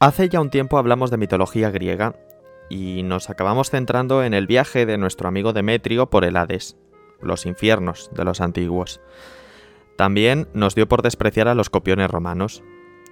Hace 0.00 0.28
ya 0.28 0.40
un 0.40 0.50
tiempo 0.50 0.78
hablamos 0.78 1.10
de 1.10 1.16
mitología 1.16 1.70
griega 1.70 2.14
y 2.70 3.02
nos 3.02 3.30
acabamos 3.30 3.70
centrando 3.70 4.22
en 4.22 4.32
el 4.32 4.46
viaje 4.46 4.86
de 4.86 4.96
nuestro 4.96 5.26
amigo 5.26 5.52
Demetrio 5.52 6.08
por 6.08 6.24
el 6.24 6.36
Hades, 6.36 6.76
los 7.20 7.46
infiernos 7.46 8.08
de 8.14 8.24
los 8.24 8.40
antiguos. 8.40 9.00
También 9.96 10.46
nos 10.54 10.76
dio 10.76 10.86
por 10.86 11.02
despreciar 11.02 11.48
a 11.48 11.56
los 11.56 11.68
copiones 11.68 12.08
romanos, 12.08 12.62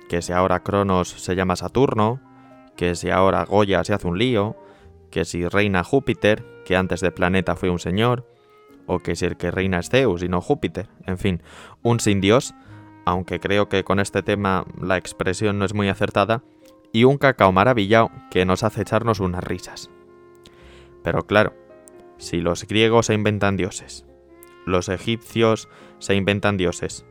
que 0.08 0.22
si 0.22 0.32
ahora 0.32 0.62
Cronos 0.62 1.08
se 1.08 1.34
llama 1.34 1.56
Saturno, 1.56 2.20
que 2.76 2.94
si 2.94 3.10
ahora 3.10 3.44
Goya 3.44 3.82
se 3.82 3.92
hace 3.92 4.06
un 4.06 4.18
lío, 4.18 4.56
que 5.10 5.24
si 5.24 5.48
reina 5.48 5.82
Júpiter, 5.82 6.44
que 6.64 6.76
antes 6.76 7.00
de 7.00 7.10
planeta 7.10 7.56
fue 7.56 7.68
un 7.68 7.80
señor, 7.80 8.30
o 8.86 9.00
que 9.00 9.16
si 9.16 9.24
el 9.24 9.36
que 9.36 9.50
reina 9.50 9.80
es 9.80 9.88
Zeus 9.88 10.22
y 10.22 10.28
no 10.28 10.40
Júpiter, 10.40 10.88
en 11.04 11.18
fin, 11.18 11.42
un 11.82 11.98
sin 11.98 12.20
dios, 12.20 12.54
aunque 13.04 13.40
creo 13.40 13.68
que 13.68 13.82
con 13.82 13.98
este 13.98 14.22
tema 14.22 14.64
la 14.80 14.96
expresión 14.96 15.58
no 15.58 15.64
es 15.64 15.74
muy 15.74 15.88
acertada, 15.88 16.44
y 16.92 17.04
un 17.04 17.18
cacao 17.18 17.52
maravillado 17.52 18.10
que 18.30 18.44
nos 18.44 18.62
hace 18.62 18.82
echarnos 18.82 19.20
unas 19.20 19.44
risas. 19.44 19.90
Pero 21.02 21.26
claro, 21.26 21.54
si 22.18 22.38
los 22.38 22.66
griegos 22.66 23.06
se 23.06 23.14
inventan 23.14 23.56
dioses, 23.56 24.04
los 24.64 24.88
egipcios 24.88 25.68
se 25.98 26.14
inventan 26.14 26.56
dioses, 26.56 27.04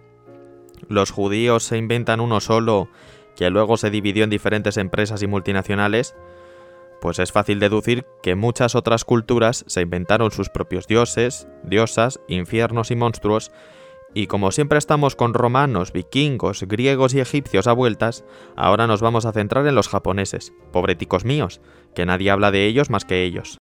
los 0.88 1.12
judíos 1.12 1.64
se 1.64 1.78
inventan 1.78 2.20
uno 2.20 2.40
solo 2.40 2.90
que 3.36 3.50
luego 3.50 3.78
se 3.78 3.90
dividió 3.90 4.24
en 4.24 4.30
diferentes 4.30 4.78
empresas 4.78 5.22
y 5.22 5.28
multinacionales, 5.28 6.16
pues 7.02 7.20
es 7.20 7.32
fácil 7.32 7.60
deducir 7.60 8.06
que 8.24 8.36
muchas 8.36 8.76
otras 8.76 9.04
culturas 9.04 9.66
se 9.68 9.82
inventaron 9.82 10.32
sus 10.32 10.50
propios 10.50 10.88
dioses, 10.88 11.48
diosas, 11.64 12.20
infiernos 12.28 12.92
y 12.92 12.96
monstruos, 12.96 13.52
y 14.16 14.28
como 14.28 14.52
siempre 14.52 14.80
estamos 14.80 15.16
con 15.16 15.34
romanos, 15.34 15.92
vikingos, 15.92 16.64
griegos 16.64 17.14
y 17.14 17.20
egipcios 17.20 17.68
a 17.68 17.74
vueltas, 17.74 18.24
ahora 18.56 18.88
nos 18.88 19.02
vamos 19.02 19.26
a 19.26 19.34
centrar 19.34 19.68
en 19.68 19.76
los 19.76 19.90
japoneses, 19.90 20.54
pobreticos 20.72 21.26
míos, 21.26 21.60
que 21.94 22.06
nadie 22.06 22.32
habla 22.32 22.50
de 22.50 22.66
ellos 22.66 22.90
más 22.90 23.04
que 23.04 23.24
ellos. 23.24 23.58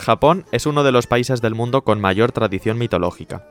Japón 0.00 0.44
es 0.52 0.66
uno 0.66 0.84
de 0.84 0.92
los 0.92 1.08
países 1.08 1.42
del 1.42 1.56
mundo 1.56 1.82
con 1.82 2.00
mayor 2.00 2.30
tradición 2.30 2.78
mitológica. 2.78 3.44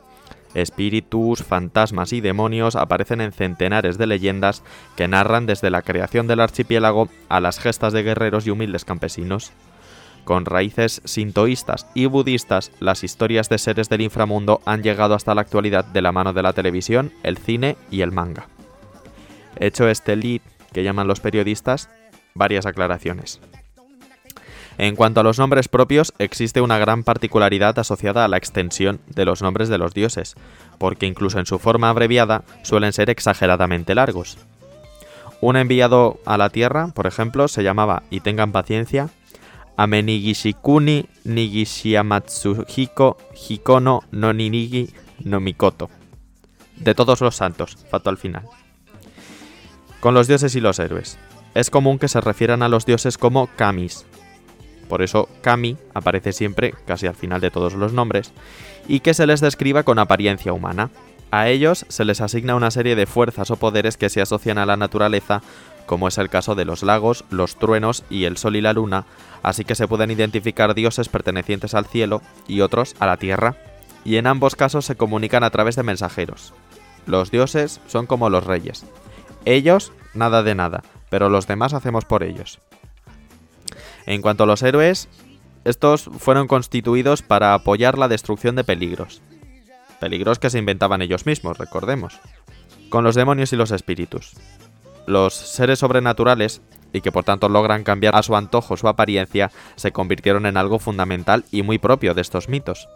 Espíritus, 0.55 1.43
fantasmas 1.43 2.13
y 2.13 2.21
demonios 2.21 2.75
aparecen 2.75 3.21
en 3.21 3.31
centenares 3.31 3.97
de 3.97 4.07
leyendas 4.07 4.63
que 4.95 5.07
narran 5.07 5.45
desde 5.45 5.69
la 5.69 5.81
creación 5.81 6.27
del 6.27 6.39
archipiélago 6.39 7.09
a 7.29 7.39
las 7.39 7.59
gestas 7.59 7.93
de 7.93 8.03
guerreros 8.03 8.47
y 8.47 8.49
humildes 8.49 8.85
campesinos. 8.85 9.51
Con 10.23 10.45
raíces 10.45 11.01
sintoístas 11.05 11.85
y 11.93 12.07
budistas, 12.07 12.71
las 12.79 13.03
historias 13.03 13.47
de 13.47 13.59
seres 13.59 13.89
del 13.89 14.01
inframundo 14.01 14.59
han 14.65 14.81
llegado 14.81 15.13
hasta 15.13 15.35
la 15.35 15.41
actualidad 15.41 15.85
de 15.85 16.01
la 16.01 16.11
mano 16.11 16.33
de 16.33 16.41
la 16.41 16.53
televisión, 16.53 17.11
el 17.21 17.37
cine 17.37 17.77
y 17.91 18.01
el 18.01 18.11
manga. 18.11 18.47
Hecho 19.59 19.87
este 19.87 20.15
lead 20.15 20.41
que 20.73 20.83
llaman 20.83 21.07
los 21.07 21.19
periodistas, 21.19 21.89
varias 22.33 22.65
aclaraciones. 22.65 23.39
En 24.77 24.95
cuanto 24.95 25.21
a 25.21 25.23
los 25.23 25.39
nombres 25.39 25.67
propios, 25.67 26.13
existe 26.19 26.59
una 26.59 26.77
gran 26.77 27.03
particularidad 27.03 27.79
asociada 27.79 28.25
a 28.25 28.27
la 28.27 28.37
extensión 28.37 28.99
de 29.07 29.25
los 29.25 29.41
nombres 29.41 29.69
de 29.69 29.77
los 29.77 29.93
dioses, 29.93 30.35
porque 30.77 31.05
incluso 31.05 31.39
en 31.39 31.45
su 31.45 31.59
forma 31.59 31.89
abreviada 31.89 32.43
suelen 32.63 32.91
ser 32.91 33.09
exageradamente 33.09 33.95
largos. 33.95 34.37
Un 35.39 35.55
enviado 35.55 36.19
a 36.25 36.37
la 36.37 36.49
Tierra, 36.49 36.87
por 36.93 37.07
ejemplo, 37.07 37.47
se 37.47 37.63
llamaba, 37.63 38.03
y 38.09 38.19
tengan 38.19 38.51
paciencia, 38.51 39.09
Amenigishikuni 39.77 41.05
Nigishiamatsuhiko 41.25 43.17
Hikono 43.33 44.03
no 44.11 44.33
Ninigi 44.33 44.93
no 45.23 45.39
Mikoto. 45.39 45.89
De 46.77 46.95
todos 46.95 47.21
los 47.21 47.35
santos, 47.35 47.77
fato 47.89 48.09
al 48.09 48.17
final. 48.17 48.43
Con 49.99 50.13
los 50.13 50.27
dioses 50.27 50.55
y 50.55 50.61
los 50.61 50.79
héroes. 50.79 51.17
Es 51.53 51.69
común 51.69 51.99
que 51.99 52.07
se 52.07 52.21
refieran 52.21 52.63
a 52.63 52.69
los 52.69 52.85
dioses 52.85 53.17
como 53.17 53.47
kamis, 53.55 54.05
por 54.85 55.01
eso 55.01 55.29
Kami 55.41 55.77
aparece 55.93 56.33
siempre, 56.33 56.73
casi 56.85 57.07
al 57.07 57.15
final 57.15 57.41
de 57.41 57.51
todos 57.51 57.73
los 57.73 57.93
nombres, 57.93 58.31
y 58.87 58.99
que 59.01 59.13
se 59.13 59.27
les 59.27 59.41
describa 59.41 59.83
con 59.83 59.99
apariencia 59.99 60.53
humana. 60.53 60.89
A 61.31 61.49
ellos 61.49 61.85
se 61.89 62.05
les 62.05 62.21
asigna 62.21 62.55
una 62.55 62.71
serie 62.71 62.95
de 62.95 63.05
fuerzas 63.05 63.51
o 63.51 63.57
poderes 63.57 63.97
que 63.97 64.09
se 64.09 64.21
asocian 64.21 64.57
a 64.57 64.65
la 64.65 64.77
naturaleza, 64.77 65.41
como 65.85 66.07
es 66.07 66.17
el 66.17 66.29
caso 66.29 66.55
de 66.55 66.65
los 66.65 66.83
lagos, 66.83 67.25
los 67.29 67.55
truenos 67.57 68.03
y 68.09 68.25
el 68.25 68.37
sol 68.37 68.55
y 68.55 68.61
la 68.61 68.73
luna, 68.73 69.05
así 69.43 69.65
que 69.65 69.75
se 69.75 69.87
pueden 69.87 70.11
identificar 70.11 70.73
dioses 70.73 71.09
pertenecientes 71.09 71.73
al 71.73 71.85
cielo 71.85 72.21
y 72.47 72.61
otros 72.61 72.95
a 72.99 73.05
la 73.05 73.17
tierra, 73.17 73.57
y 74.03 74.17
en 74.17 74.27
ambos 74.27 74.55
casos 74.55 74.85
se 74.85 74.95
comunican 74.95 75.43
a 75.43 75.49
través 75.49 75.75
de 75.75 75.83
mensajeros. 75.83 76.53
Los 77.05 77.31
dioses 77.31 77.81
son 77.87 78.05
como 78.05 78.29
los 78.29 78.45
reyes. 78.45 78.85
Ellos, 79.45 79.91
nada 80.13 80.41
de 80.41 80.55
nada, 80.55 80.83
pero 81.09 81.29
los 81.29 81.47
demás 81.47 81.73
hacemos 81.73 82.05
por 82.05 82.23
ellos. 82.23 82.59
En 84.05 84.21
cuanto 84.21 84.43
a 84.43 84.47
los 84.47 84.61
héroes, 84.63 85.07
estos 85.63 86.09
fueron 86.19 86.47
constituidos 86.47 87.21
para 87.21 87.53
apoyar 87.53 87.97
la 87.97 88.07
destrucción 88.07 88.55
de 88.55 88.63
peligros. 88.63 89.21
Peligros 89.99 90.39
que 90.39 90.49
se 90.49 90.59
inventaban 90.59 91.01
ellos 91.01 91.25
mismos, 91.25 91.57
recordemos. 91.57 92.19
Con 92.89 93.03
los 93.03 93.15
demonios 93.15 93.51
y 93.51 93.55
los 93.55 93.71
espíritus. 93.71 94.33
Los 95.07 95.33
seres 95.33 95.79
sobrenaturales, 95.79 96.61
y 96.93 97.01
que 97.01 97.11
por 97.11 97.23
tanto 97.23 97.49
logran 97.49 97.83
cambiar 97.83 98.15
a 98.15 98.23
su 98.23 98.35
antojo 98.35 98.77
su 98.77 98.87
apariencia, 98.87 99.51
se 99.75 99.91
convirtieron 99.91 100.45
en 100.45 100.57
algo 100.57 100.79
fundamental 100.79 101.45
y 101.51 101.63
muy 101.63 101.77
propio 101.77 102.13
de 102.13 102.21
estos 102.21 102.47
mitos. 102.47 102.87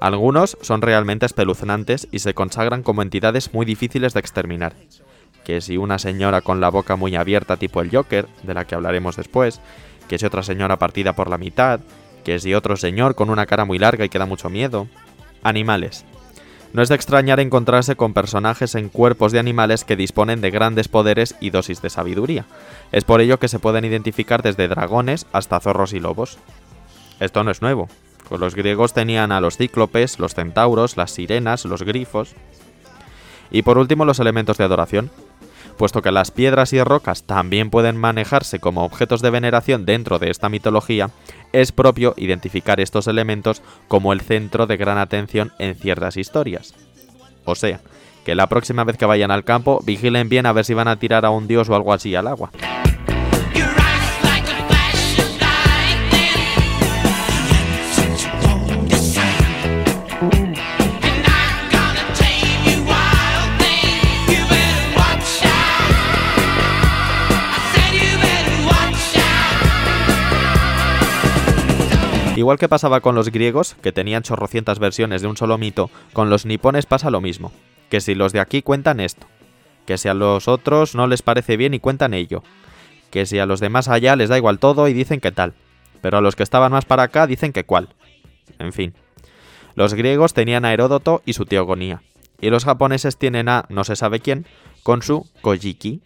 Algunos 0.00 0.56
son 0.60 0.82
realmente 0.82 1.26
espeluznantes 1.26 2.08
y 2.10 2.20
se 2.20 2.34
consagran 2.34 2.82
como 2.82 3.02
entidades 3.02 3.52
muy 3.52 3.66
difíciles 3.66 4.14
de 4.14 4.20
exterminar. 4.20 4.74
Que 5.44 5.60
si 5.60 5.76
una 5.76 5.98
señora 5.98 6.40
con 6.40 6.60
la 6.60 6.70
boca 6.70 6.96
muy 6.96 7.16
abierta 7.16 7.58
tipo 7.58 7.82
el 7.82 7.90
Joker, 7.90 8.26
de 8.42 8.54
la 8.54 8.64
que 8.64 8.74
hablaremos 8.74 9.16
después, 9.16 9.60
que 10.14 10.18
si 10.20 10.26
otra 10.26 10.44
señora 10.44 10.78
partida 10.78 11.14
por 11.14 11.28
la 11.28 11.38
mitad, 11.38 11.80
que 12.22 12.38
si 12.38 12.54
otro 12.54 12.76
señor 12.76 13.16
con 13.16 13.30
una 13.30 13.46
cara 13.46 13.64
muy 13.64 13.80
larga 13.80 14.04
y 14.04 14.08
que 14.08 14.20
da 14.20 14.26
mucho 14.26 14.48
miedo. 14.48 14.86
Animales. 15.42 16.04
No 16.72 16.82
es 16.82 16.88
de 16.88 16.94
extrañar 16.94 17.40
encontrarse 17.40 17.96
con 17.96 18.14
personajes 18.14 18.76
en 18.76 18.90
cuerpos 18.90 19.32
de 19.32 19.40
animales 19.40 19.84
que 19.84 19.96
disponen 19.96 20.40
de 20.40 20.52
grandes 20.52 20.86
poderes 20.86 21.34
y 21.40 21.50
dosis 21.50 21.82
de 21.82 21.90
sabiduría. 21.90 22.44
Es 22.92 23.02
por 23.02 23.20
ello 23.20 23.40
que 23.40 23.48
se 23.48 23.58
pueden 23.58 23.84
identificar 23.84 24.42
desde 24.42 24.68
dragones 24.68 25.26
hasta 25.32 25.58
zorros 25.58 25.92
y 25.94 25.98
lobos. 25.98 26.38
Esto 27.18 27.42
no 27.42 27.50
es 27.50 27.60
nuevo. 27.60 27.88
Con 28.28 28.38
los 28.38 28.54
griegos 28.54 28.92
tenían 28.92 29.32
a 29.32 29.40
los 29.40 29.56
cíclopes, 29.56 30.20
los 30.20 30.34
centauros, 30.34 30.96
las 30.96 31.10
sirenas, 31.10 31.64
los 31.64 31.82
grifos. 31.82 32.36
Y 33.50 33.62
por 33.62 33.78
último 33.78 34.04
los 34.04 34.20
elementos 34.20 34.58
de 34.58 34.64
adoración, 34.64 35.10
puesto 35.76 36.02
que 36.02 36.12
las 36.12 36.30
piedras 36.30 36.72
y 36.72 36.82
rocas 36.82 37.24
también 37.24 37.70
pueden 37.70 37.96
manejarse 37.96 38.58
como 38.58 38.84
objetos 38.84 39.22
de 39.22 39.30
veneración 39.30 39.84
dentro 39.84 40.18
de 40.18 40.30
esta 40.30 40.48
mitología, 40.48 41.10
es 41.52 41.72
propio 41.72 42.14
identificar 42.16 42.80
estos 42.80 43.06
elementos 43.06 43.62
como 43.88 44.12
el 44.12 44.20
centro 44.20 44.66
de 44.66 44.76
gran 44.76 44.98
atención 44.98 45.52
en 45.58 45.74
ciertas 45.74 46.16
historias. 46.16 46.74
O 47.44 47.54
sea, 47.54 47.80
que 48.24 48.34
la 48.34 48.48
próxima 48.48 48.84
vez 48.84 48.96
que 48.96 49.06
vayan 49.06 49.30
al 49.30 49.44
campo 49.44 49.80
vigilen 49.84 50.28
bien 50.28 50.46
a 50.46 50.52
ver 50.52 50.64
si 50.64 50.74
van 50.74 50.88
a 50.88 50.98
tirar 50.98 51.24
a 51.24 51.30
un 51.30 51.46
dios 51.46 51.68
o 51.68 51.74
algo 51.74 51.92
así 51.92 52.14
al 52.14 52.26
agua. 52.26 52.50
Igual 72.36 72.58
que 72.58 72.68
pasaba 72.68 73.00
con 73.00 73.14
los 73.14 73.30
griegos, 73.30 73.76
que 73.80 73.92
tenían 73.92 74.24
chorrocientas 74.24 74.80
versiones 74.80 75.22
de 75.22 75.28
un 75.28 75.36
solo 75.36 75.56
mito, 75.56 75.88
con 76.12 76.30
los 76.30 76.46
nipones 76.46 76.84
pasa 76.84 77.10
lo 77.10 77.20
mismo. 77.20 77.52
Que 77.90 78.00
si 78.00 78.16
los 78.16 78.32
de 78.32 78.40
aquí 78.40 78.60
cuentan 78.60 78.98
esto, 78.98 79.28
que 79.86 79.98
si 79.98 80.08
a 80.08 80.14
los 80.14 80.48
otros 80.48 80.96
no 80.96 81.06
les 81.06 81.22
parece 81.22 81.56
bien 81.56 81.74
y 81.74 81.78
cuentan 81.78 82.12
ello, 82.12 82.42
que 83.10 83.24
si 83.24 83.38
a 83.38 83.46
los 83.46 83.60
demás 83.60 83.86
allá 83.86 84.16
les 84.16 84.30
da 84.30 84.36
igual 84.36 84.58
todo 84.58 84.88
y 84.88 84.92
dicen 84.92 85.20
que 85.20 85.30
tal, 85.30 85.54
pero 86.00 86.18
a 86.18 86.20
los 86.20 86.34
que 86.34 86.42
estaban 86.42 86.72
más 86.72 86.84
para 86.84 87.04
acá 87.04 87.28
dicen 87.28 87.52
que 87.52 87.64
cuál. 87.64 87.90
En 88.58 88.72
fin. 88.72 88.94
Los 89.76 89.94
griegos 89.94 90.34
tenían 90.34 90.64
a 90.64 90.72
Heródoto 90.72 91.22
y 91.24 91.34
su 91.34 91.44
teogonía, 91.44 92.02
y 92.40 92.50
los 92.50 92.64
japoneses 92.64 93.16
tienen 93.16 93.48
a 93.48 93.66
no 93.68 93.84
se 93.84 93.94
sabe 93.94 94.18
quién 94.18 94.44
con 94.82 95.02
su 95.02 95.28
Kojiki. 95.40 96.00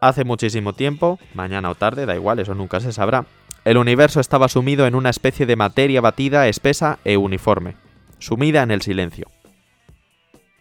Hace 0.00 0.24
muchísimo 0.24 0.72
tiempo, 0.72 1.18
mañana 1.34 1.68
o 1.68 1.74
tarde, 1.74 2.06
da 2.06 2.14
igual, 2.14 2.38
eso 2.38 2.54
nunca 2.54 2.80
se 2.80 2.92
sabrá, 2.92 3.26
el 3.68 3.76
universo 3.76 4.18
estaba 4.18 4.48
sumido 4.48 4.86
en 4.86 4.94
una 4.94 5.10
especie 5.10 5.44
de 5.44 5.54
materia 5.54 6.00
batida, 6.00 6.48
espesa 6.48 7.00
e 7.04 7.18
uniforme, 7.18 7.76
sumida 8.18 8.62
en 8.62 8.70
el 8.70 8.80
silencio. 8.80 9.26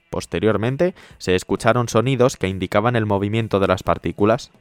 Posteriormente, 0.10 0.94
se 1.18 1.34
escucharon 1.34 1.88
sonidos 1.88 2.36
que 2.36 2.50
indicaban 2.50 2.98
el 2.98 3.06
movimiento 3.06 3.62
de 3.62 3.68
las 3.68 3.82
partículas. 3.82 4.52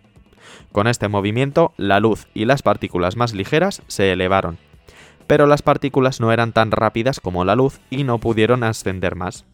Con 0.70 0.86
este 0.86 1.08
movimiento, 1.08 1.74
la 1.76 1.98
luz 1.98 2.28
y 2.34 2.44
las 2.44 2.62
partículas 2.62 3.16
más 3.16 3.34
ligeras 3.34 3.82
se 3.88 4.12
elevaron, 4.12 4.58
pero 5.26 5.48
las 5.48 5.62
partículas 5.62 6.20
no 6.20 6.30
eran 6.30 6.52
tan 6.52 6.70
rápidas 6.70 7.18
como 7.18 7.44
la 7.44 7.56
luz 7.56 7.80
y 7.90 8.04
no 8.04 8.18
pudieron 8.20 8.62
ascender 8.62 9.16
más. 9.16 9.44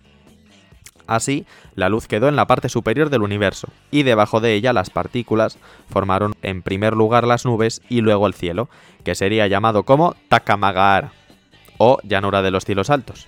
Así, 1.07 1.47
la 1.75 1.89
luz 1.89 2.07
quedó 2.07 2.29
en 2.29 2.37
la 2.37 2.47
parte 2.47 2.69
superior 2.69 3.11
del 3.11 3.23
universo, 3.23 3.69
y 3.91 4.03
debajo 4.03 4.41
de 4.41 4.55
ella 4.55 4.73
las 4.73 4.91
partículas 4.91 5.59
formaron 5.91 6.35
en 6.43 6.63
primer 6.63 6.95
lugar 6.95 7.27
las 7.27 7.45
nubes 7.45 7.83
y 7.89 8.01
luego 8.01 8.27
el 8.27 8.35
cielo, 8.35 8.69
que 9.05 9.15
sería 9.15 9.47
llamado 9.47 9.83
como 9.83 10.15
Takamagahara, 10.29 11.13
o 11.79 11.99
llanura 12.03 12.43
de 12.43 12.51
los 12.51 12.65
cielos 12.65 12.91
altos. 12.91 13.27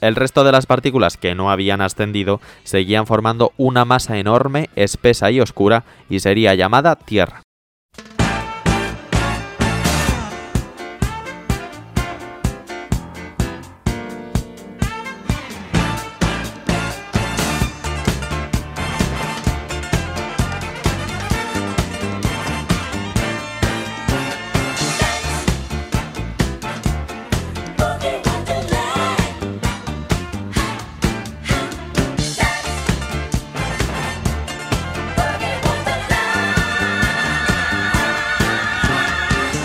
El 0.00 0.16
resto 0.16 0.44
de 0.44 0.52
las 0.52 0.66
partículas 0.66 1.16
que 1.16 1.34
no 1.34 1.50
habían 1.50 1.82
ascendido 1.82 2.40
seguían 2.64 3.06
formando 3.06 3.52
una 3.58 3.84
masa 3.84 4.18
enorme, 4.18 4.70
espesa 4.76 5.30
y 5.30 5.40
oscura, 5.40 5.84
y 6.08 6.20
sería 6.20 6.54
llamada 6.54 6.96
Tierra. 6.96 7.42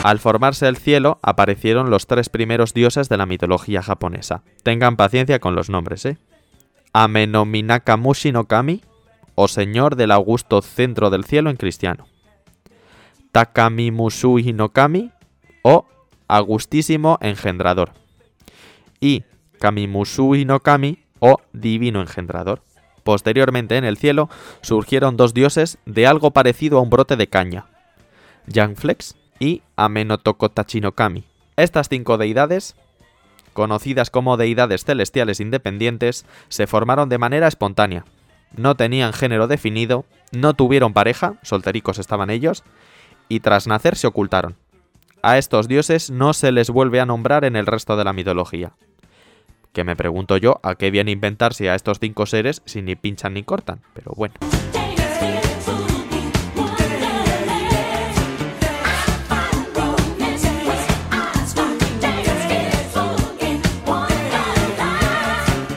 Al 0.06 0.20
formarse 0.20 0.68
el 0.68 0.78
cielo, 0.78 1.18
aparecieron 1.24 1.90
los 1.90 2.06
tres 2.06 2.30
primeros 2.30 2.76
dioses 2.76 3.10
de 3.10 3.18
la 3.18 3.26
mitología 3.26 3.82
japonesa. 3.82 4.44
Tengan 4.62 4.98
paciencia 4.98 5.40
con 5.40 5.56
los 5.56 5.72
nombres, 5.72 6.06
¿eh? 6.06 6.20
Amenominakamushi 6.94 8.32
no 8.32 8.44
Kami, 8.44 8.84
o 9.34 9.48
Señor 9.48 9.96
del 9.96 10.12
Augusto 10.12 10.62
Centro 10.62 11.10
del 11.10 11.24
Cielo 11.24 11.50
en 11.50 11.56
cristiano. 11.56 12.06
Takamimusui 13.32 14.54
no 14.54 14.70
Kami, 14.70 15.12
o 15.64 15.88
Agustísimo 16.28 17.18
Engendrador. 17.20 17.94
Y 19.00 19.24
Kamimusui 19.60 20.46
no 20.46 20.60
Kami, 20.60 21.00
o 21.18 21.38
Divino 21.52 22.00
Engendrador. 22.00 22.62
Posteriormente 23.04 23.76
en 23.76 23.86
el 23.86 23.98
cielo 23.98 24.30
surgieron 24.62 25.18
dos 25.18 25.34
dioses 25.34 25.80
de 25.88 26.06
algo 26.06 26.30
parecido 26.30 26.78
a 26.78 26.82
un 26.82 26.92
brote 26.92 27.16
de 27.16 27.26
caña. 27.26 27.66
Flex 28.76 29.16
y 29.40 29.62
Amenotoko 29.76 30.50
Tachinokami. 30.50 31.24
Estas 31.58 31.90
cinco 31.90 32.18
deidades, 32.18 32.76
conocidas 33.54 34.10
como 34.10 34.38
deidades 34.38 34.84
celestiales 34.84 35.40
independientes, 35.40 36.26
se 36.50 36.68
formaron 36.68 37.10
de 37.10 37.18
manera 37.18 37.48
espontánea. 37.48 38.06
No 38.56 38.76
tenían 38.76 39.14
género 39.14 39.48
definido, 39.48 40.06
no 40.32 40.54
tuvieron 40.54 40.94
pareja, 40.94 41.36
soltericos 41.42 42.00
estaban 42.00 42.30
ellos, 42.30 42.64
y 43.30 43.40
tras 43.40 43.68
nacer 43.68 43.96
se 43.96 44.08
ocultaron. 44.08 44.56
A 45.22 45.38
estos 45.38 45.68
dioses 45.68 46.12
no 46.12 46.34
se 46.34 46.52
les 46.52 46.70
vuelve 46.70 47.00
a 47.00 47.06
nombrar 47.06 47.46
en 47.46 47.56
el 47.56 47.66
resto 47.66 47.98
de 47.98 48.04
la 48.04 48.14
mitología. 48.14 48.74
Que 49.74 49.84
me 49.84 49.96
pregunto 49.96 50.38
yo 50.38 50.60
a 50.64 50.76
qué 50.76 50.92
viene 50.92 51.12
inventarse 51.12 51.70
a 51.70 51.76
estos 51.76 52.00
cinco 52.00 52.26
seres 52.26 52.62
si 52.66 52.82
ni 52.82 52.96
pinchan 52.96 53.34
ni 53.34 53.44
cortan, 53.44 53.82
pero 53.94 54.14
bueno. 54.16 54.36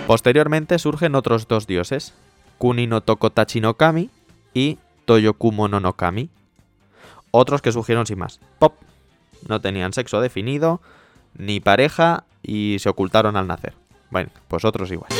Posteriormente 0.08 0.78
surgen 0.78 1.14
otros 1.14 1.48
dos 1.48 1.66
dioses, 1.66 2.14
Kuni 2.56 2.86
no 2.86 3.02
Toko 3.02 3.30
no 3.60 3.74
Kami 3.74 4.08
y 4.54 4.78
Toyokumo 5.04 5.68
no 5.68 5.80
no 5.80 5.92
Kami. 5.96 6.30
Otros 7.30 7.60
que 7.60 7.72
surgieron 7.72 8.06
sin 8.06 8.18
más. 8.18 8.40
Pop. 8.58 8.72
No 9.46 9.60
tenían 9.60 9.92
sexo 9.92 10.22
definido, 10.22 10.80
ni 11.34 11.60
pareja 11.60 12.24
y 12.42 12.78
se 12.78 12.88
ocultaron 12.88 13.36
al 13.36 13.46
nacer. 13.46 13.74
Bueno, 14.10 14.30
pues 14.48 14.64
otros 14.64 14.90
igual. 14.90 15.10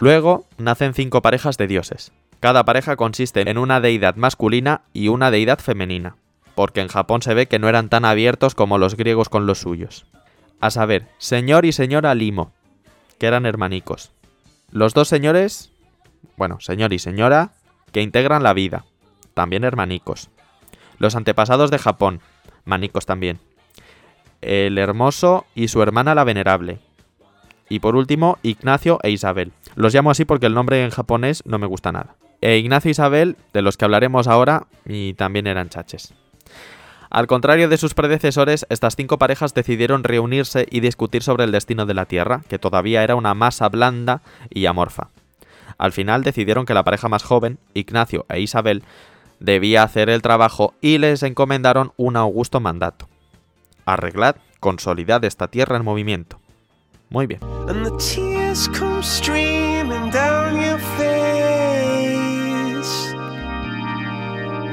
Luego 0.00 0.46
nacen 0.56 0.94
cinco 0.94 1.20
parejas 1.20 1.58
de 1.58 1.66
dioses, 1.66 2.10
cada 2.40 2.64
pareja 2.64 2.96
consiste 2.96 3.50
en 3.50 3.58
una 3.58 3.80
deidad 3.80 4.14
masculina 4.16 4.82
y 4.92 5.08
una 5.08 5.30
deidad 5.30 5.58
femenina, 5.58 6.16
porque 6.54 6.80
en 6.80 6.88
Japón 6.88 7.20
se 7.22 7.34
ve 7.34 7.46
que 7.46 7.58
no 7.58 7.68
eran 7.68 7.88
tan 7.88 8.04
abiertos 8.04 8.54
como 8.54 8.78
los 8.78 8.96
griegos 8.96 9.28
con 9.28 9.46
los 9.46 9.58
suyos. 9.58 10.06
A 10.60 10.70
saber, 10.70 11.08
señor 11.18 11.64
y 11.64 11.72
señora 11.72 12.14
Limo, 12.14 12.52
que 13.18 13.26
eran 13.26 13.46
hermanicos. 13.46 14.12
Los 14.70 14.94
dos 14.94 15.08
señores, 15.08 15.72
bueno, 16.36 16.60
señor 16.60 16.92
y 16.92 16.98
señora, 16.98 17.52
que 17.92 18.02
integran 18.02 18.42
la 18.42 18.54
vida, 18.54 18.84
también 19.34 19.64
hermanicos. 19.64 20.30
Los 20.98 21.16
antepasados 21.16 21.70
de 21.70 21.78
Japón, 21.78 22.20
manicos 22.64 23.06
también. 23.06 23.40
El 24.42 24.78
hermoso 24.78 25.46
y 25.54 25.68
su 25.68 25.82
hermana 25.82 26.14
la 26.14 26.24
venerable. 26.24 26.78
Y 27.68 27.80
por 27.80 27.96
último, 27.96 28.38
Ignacio 28.42 29.00
e 29.02 29.10
Isabel. 29.10 29.52
Los 29.74 29.92
llamo 29.92 30.10
así 30.10 30.24
porque 30.24 30.46
el 30.46 30.54
nombre 30.54 30.84
en 30.84 30.90
japonés 30.90 31.42
no 31.44 31.58
me 31.58 31.66
gusta 31.66 31.92
nada. 31.92 32.16
E 32.40 32.56
Ignacio 32.58 32.88
e 32.88 32.92
Isabel, 32.92 33.36
de 33.52 33.62
los 33.62 33.76
que 33.76 33.84
hablaremos 33.84 34.28
ahora, 34.28 34.66
y 34.86 35.14
también 35.14 35.46
eran 35.46 35.68
chaches. 35.68 36.14
Al 37.10 37.26
contrario 37.26 37.68
de 37.68 37.78
sus 37.78 37.94
predecesores, 37.94 38.66
estas 38.68 38.94
cinco 38.94 39.18
parejas 39.18 39.54
decidieron 39.54 40.04
reunirse 40.04 40.66
y 40.70 40.80
discutir 40.80 41.22
sobre 41.22 41.44
el 41.44 41.52
destino 41.52 41.86
de 41.86 41.94
la 41.94 42.04
Tierra, 42.04 42.42
que 42.48 42.58
todavía 42.58 43.02
era 43.02 43.16
una 43.16 43.34
masa 43.34 43.68
blanda 43.68 44.20
y 44.50 44.66
amorfa. 44.66 45.08
Al 45.78 45.92
final 45.92 46.22
decidieron 46.22 46.66
que 46.66 46.74
la 46.74 46.84
pareja 46.84 47.08
más 47.08 47.22
joven, 47.22 47.58
Ignacio 47.72 48.26
e 48.28 48.40
Isabel, 48.40 48.82
debía 49.40 49.84
hacer 49.84 50.10
el 50.10 50.22
trabajo 50.22 50.74
y 50.80 50.98
les 50.98 51.22
encomendaron 51.22 51.92
un 51.96 52.16
augusto 52.16 52.60
mandato. 52.60 53.08
Arreglad, 53.86 54.36
consolidad 54.60 55.24
esta 55.24 55.48
Tierra 55.48 55.76
en 55.76 55.84
movimiento. 55.84 56.40
Muy 57.08 57.26
bien. 57.26 57.40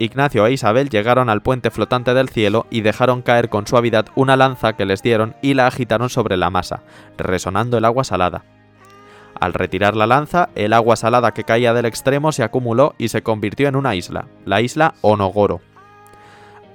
Ignacio 0.00 0.46
e 0.46 0.52
Isabel 0.52 0.88
llegaron 0.88 1.28
al 1.28 1.42
puente 1.42 1.70
flotante 1.70 2.14
del 2.14 2.30
cielo 2.30 2.66
y 2.70 2.80
dejaron 2.80 3.20
caer 3.20 3.50
con 3.50 3.66
suavidad 3.66 4.06
una 4.14 4.34
lanza 4.34 4.72
que 4.72 4.86
les 4.86 5.02
dieron 5.02 5.34
y 5.42 5.52
la 5.52 5.66
agitaron 5.66 6.08
sobre 6.08 6.38
la 6.38 6.48
masa, 6.48 6.82
resonando 7.18 7.76
el 7.76 7.84
agua 7.84 8.04
salada. 8.04 8.44
Al 9.38 9.52
retirar 9.52 9.96
la 9.96 10.06
lanza, 10.06 10.48
el 10.54 10.72
agua 10.72 10.96
salada 10.96 11.32
que 11.32 11.44
caía 11.44 11.74
del 11.74 11.84
extremo 11.84 12.32
se 12.32 12.42
acumuló 12.42 12.94
y 12.96 13.08
se 13.08 13.22
convirtió 13.22 13.68
en 13.68 13.76
una 13.76 13.94
isla, 13.94 14.26
la 14.46 14.62
isla 14.62 14.94
Onogoro. 15.02 15.60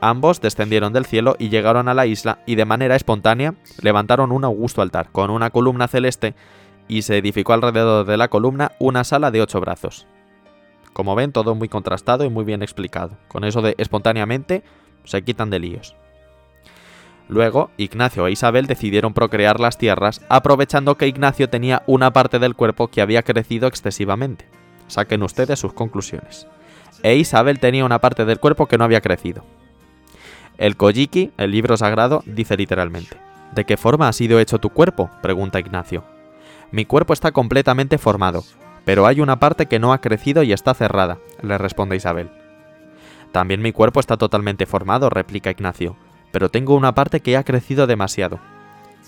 Ambos 0.02 0.40
descendieron 0.40 0.94
del 0.94 1.06
cielo 1.06 1.36
y 1.40 1.50
llegaron 1.50 1.88
a 1.88 1.96
la 1.96 2.06
isla 2.06 2.40
y 2.46 2.56
de 2.56 2.66
manera 2.66 2.96
espontánea 2.96 3.56
levantaron 3.82 4.32
un 4.32 4.46
augusto 4.46 4.84
altar 4.84 5.10
con 5.12 5.32
una 5.32 5.50
columna 5.50 5.88
celeste 5.88 6.36
y 6.88 7.02
se 7.02 7.18
edificó 7.18 7.54
alrededor 7.54 8.06
de 8.06 8.18
la 8.18 8.28
columna 8.28 8.74
una 8.78 9.04
sala 9.04 9.32
de 9.32 9.42
ocho 9.42 9.60
brazos. 9.62 10.06
Como 10.96 11.14
ven, 11.14 11.34
todo 11.34 11.56
muy 11.56 11.68
contrastado 11.68 12.24
y 12.24 12.30
muy 12.30 12.46
bien 12.46 12.64
explicado. 12.64 13.18
Con 13.28 13.44
eso 13.44 13.62
de 13.62 13.76
espontáneamente 13.78 14.64
se 15.04 15.22
quitan 15.24 15.50
de 15.50 15.60
líos. 15.60 15.94
Luego, 17.28 17.70
Ignacio 17.76 18.26
e 18.28 18.32
Isabel 18.32 18.66
decidieron 18.66 19.14
procrear 19.14 19.60
las 19.60 19.78
tierras, 19.78 20.22
aprovechando 20.30 20.96
que 20.96 21.10
Ignacio 21.10 21.50
tenía 21.50 21.84
una 21.86 22.14
parte 22.14 22.40
del 22.40 22.56
cuerpo 22.56 22.88
que 22.88 23.02
había 23.02 23.24
crecido 23.24 23.68
excesivamente. 23.68 24.48
Saquen 24.88 25.22
ustedes 25.22 25.60
sus 25.60 25.74
conclusiones. 25.74 26.48
E 27.04 27.16
Isabel 27.16 27.60
tenía 27.60 27.84
una 27.84 28.00
parte 28.00 28.24
del 28.24 28.40
cuerpo 28.40 28.68
que 28.68 28.78
no 28.78 28.86
había 28.86 29.02
crecido. 29.02 29.44
El 30.58 30.78
Kojiki, 30.78 31.34
el 31.36 31.52
libro 31.52 31.76
sagrado, 31.76 32.24
dice 32.26 32.56
literalmente: 32.56 33.18
¿De 33.54 33.66
qué 33.66 33.76
forma 33.76 34.08
ha 34.08 34.14
sido 34.14 34.40
hecho 34.40 34.60
tu 34.60 34.70
cuerpo? 34.70 35.10
pregunta 35.22 35.60
Ignacio. 35.60 36.06
Mi 36.72 36.86
cuerpo 36.86 37.12
está 37.12 37.34
completamente 37.34 37.98
formado, 37.98 38.46
Pero 38.86 39.08
hay 39.08 39.20
una 39.20 39.40
parte 39.40 39.66
que 39.66 39.80
no 39.80 39.92
ha 39.92 40.00
crecido 40.00 40.44
y 40.44 40.54
está 40.54 40.74
cerrada, 40.74 41.18
le 41.42 41.58
responde 41.58 41.96
Isabel. 41.96 42.30
También 43.32 43.62
mi 43.62 43.72
cuerpo 43.72 44.00
está 44.00 44.16
totalmente 44.16 44.66
formado, 44.66 45.10
replica 45.10 45.52
Ignacio, 45.52 45.98
pero 46.32 46.50
tengo 46.50 46.76
una 46.76 46.96
parte 46.96 47.20
que 47.20 47.36
ha 47.36 47.44
crecido 47.44 47.88
demasiado. 47.88 48.40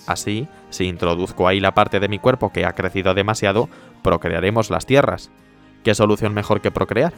Así, 0.08 0.48
si 0.70 0.86
introduzco 0.86 1.48
ahí 1.48 1.60
la 1.60 1.74
parte 1.74 2.00
de 2.00 2.08
mi 2.08 2.20
cuerpo 2.20 2.52
que 2.52 2.66
ha 2.66 2.74
crecido 2.74 3.14
demasiado, 3.14 3.70
procrearemos 4.02 4.70
las 4.70 4.86
tierras. 4.86 5.30
¿Qué 5.84 5.94
solución 5.94 6.34
mejor 6.34 6.62
que 6.62 6.72
procrear? 6.72 7.14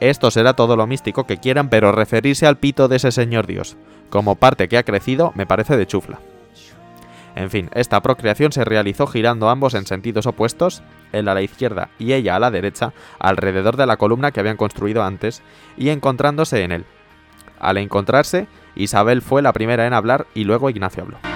Esto 0.00 0.30
será 0.30 0.54
todo 0.54 0.76
lo 0.76 0.86
místico 0.86 1.24
que 1.24 1.38
quieran, 1.38 1.68
pero 1.68 1.92
referirse 1.92 2.46
al 2.46 2.56
pito 2.56 2.88
de 2.88 2.96
ese 2.96 3.12
señor 3.12 3.46
Dios, 3.46 3.76
como 4.10 4.36
parte 4.36 4.68
que 4.68 4.78
ha 4.78 4.82
crecido, 4.82 5.32
me 5.34 5.46
parece 5.46 5.76
de 5.76 5.86
chufla. 5.86 6.18
En 7.34 7.50
fin, 7.50 7.68
esta 7.74 8.00
procreación 8.00 8.52
se 8.52 8.64
realizó 8.64 9.06
girando 9.06 9.48
ambos 9.48 9.74
en 9.74 9.86
sentidos 9.86 10.26
opuestos, 10.26 10.82
él 11.12 11.28
a 11.28 11.34
la 11.34 11.42
izquierda 11.42 11.90
y 11.98 12.12
ella 12.12 12.36
a 12.36 12.38
la 12.38 12.50
derecha, 12.50 12.92
alrededor 13.18 13.76
de 13.76 13.86
la 13.86 13.96
columna 13.96 14.30
que 14.30 14.40
habían 14.40 14.56
construido 14.56 15.02
antes, 15.02 15.42
y 15.76 15.88
encontrándose 15.88 16.62
en 16.62 16.72
él. 16.72 16.84
Al 17.58 17.78
encontrarse, 17.78 18.46
Isabel 18.76 19.22
fue 19.22 19.42
la 19.42 19.52
primera 19.52 19.86
en 19.86 19.94
hablar 19.94 20.26
y 20.34 20.44
luego 20.44 20.70
Ignacio 20.70 21.02
habló. 21.02 21.33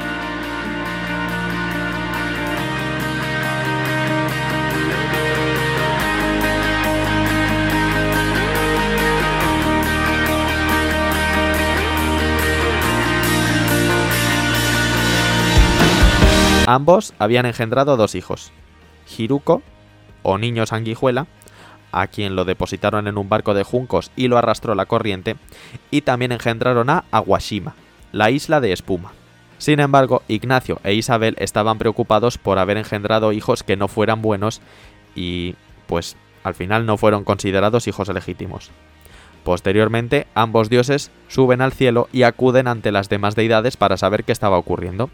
Ambos 16.71 17.15
habían 17.19 17.47
engendrado 17.47 17.97
dos 17.97 18.15
hijos, 18.15 18.53
Hiruko, 19.17 19.63
o 20.23 20.37
niño 20.37 20.67
sanguijuela, 20.67 21.27
a 21.93 22.09
quien 22.09 22.37
lo 22.37 22.45
depositaron 22.45 23.09
en 23.09 23.17
un 23.17 23.31
barco 23.31 23.55
de 23.55 23.63
juncos 23.63 24.11
y 24.17 24.29
lo 24.29 24.37
arrastró 24.37 24.75
la 24.75 24.85
corriente, 24.85 25.37
y 25.91 26.03
también 26.03 26.31
engendraron 26.31 26.91
a 26.91 27.05
Aguashima, 27.11 27.75
la 28.13 28.31
isla 28.31 28.61
de 28.61 28.75
espuma. 28.75 29.13
Sin 29.57 29.81
embargo, 29.81 30.21
Ignacio 30.29 30.79
e 30.85 30.93
Isabel 30.93 31.37
estaban 31.39 31.79
preocupados 31.79 32.37
por 32.37 32.59
haber 32.59 32.77
engendrado 32.77 33.33
hijos 33.33 33.63
que 33.63 33.79
no 33.79 33.89
fueran 33.89 34.21
buenos 34.21 34.61
y, 35.15 35.55
pues, 35.87 36.19
al 36.45 36.55
final 36.55 36.85
no 36.85 36.99
fueron 36.99 37.25
considerados 37.25 37.89
hijos 37.89 38.11
legítimos. 38.11 38.73
Posteriormente, 39.43 40.27
ambos 40.35 40.69
dioses 40.69 41.11
suben 41.29 41.63
al 41.63 41.73
cielo 41.73 42.11
y 42.13 42.25
acuden 42.25 42.69
ante 42.69 42.93
las 42.93 43.09
demás 43.09 43.37
deidades 43.37 43.79
para 43.79 43.97
saber 43.97 44.25
qué 44.25 44.33
estaba 44.33 44.59
ocurriendo. 44.59 45.09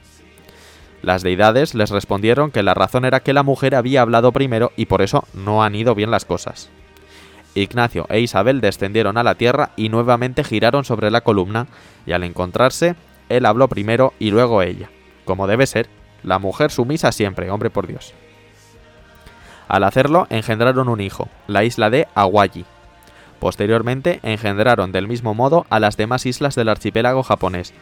Las 1.04 1.22
deidades 1.22 1.74
les 1.74 1.90
respondieron 1.90 2.50
que 2.50 2.62
la 2.62 2.72
razón 2.72 3.04
era 3.04 3.20
que 3.20 3.34
la 3.34 3.42
mujer 3.42 3.74
había 3.74 4.00
hablado 4.00 4.32
primero 4.32 4.72
y 4.74 4.86
por 4.86 5.02
eso 5.02 5.24
no 5.34 5.62
han 5.62 5.74
ido 5.74 5.94
bien 5.94 6.10
las 6.10 6.24
cosas. 6.24 6.70
Ignacio 7.54 8.06
e 8.08 8.20
Isabel 8.20 8.62
descendieron 8.62 9.18
a 9.18 9.22
la 9.22 9.34
tierra 9.34 9.72
y 9.76 9.90
nuevamente 9.90 10.42
giraron 10.44 10.86
sobre 10.86 11.10
la 11.10 11.20
columna, 11.20 11.66
y 12.06 12.12
al 12.12 12.24
encontrarse, 12.24 12.96
él 13.28 13.44
habló 13.44 13.68
primero 13.68 14.14
y 14.18 14.30
luego 14.30 14.62
ella, 14.62 14.88
como 15.26 15.46
debe 15.46 15.66
ser, 15.66 15.90
la 16.22 16.38
mujer 16.38 16.70
sumisa 16.70 17.12
siempre, 17.12 17.50
hombre 17.50 17.68
por 17.68 17.86
Dios. 17.86 18.14
Al 19.68 19.84
hacerlo, 19.84 20.26
engendraron 20.30 20.88
un 20.88 21.02
hijo, 21.02 21.28
la 21.48 21.64
isla 21.64 21.90
de 21.90 22.08
Awaji. 22.14 22.64
Posteriormente, 23.40 24.20
engendraron 24.22 24.90
del 24.90 25.06
mismo 25.06 25.34
modo 25.34 25.66
a 25.68 25.80
las 25.80 25.98
demás 25.98 26.24
islas 26.24 26.54
del 26.54 26.70
archipiélago 26.70 27.22
japonés, 27.22 27.74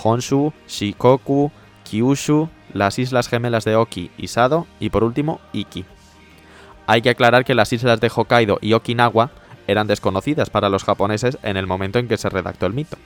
Honshu, 0.00 0.52
Shikoku, 0.68 1.50
Kyushu, 1.82 2.48
las 2.72 2.98
islas 2.98 3.28
gemelas 3.28 3.64
de 3.64 3.76
Oki 3.76 4.10
y 4.16 4.28
Sado 4.28 4.66
y 4.80 4.90
por 4.90 5.04
último 5.04 5.40
Iki. 5.52 5.84
Hay 6.86 7.02
que 7.02 7.10
aclarar 7.10 7.44
que 7.44 7.54
las 7.54 7.72
islas 7.72 8.00
de 8.00 8.08
Hokkaido 8.08 8.58
y 8.60 8.72
Okinawa 8.72 9.30
eran 9.66 9.86
desconocidas 9.86 10.50
para 10.50 10.70
los 10.70 10.84
japoneses 10.84 11.38
en 11.42 11.56
el 11.56 11.66
momento 11.66 11.98
en 11.98 12.08
que 12.08 12.16
se 12.16 12.30
redactó 12.30 12.66
el 12.66 12.72
mito. 12.72 12.96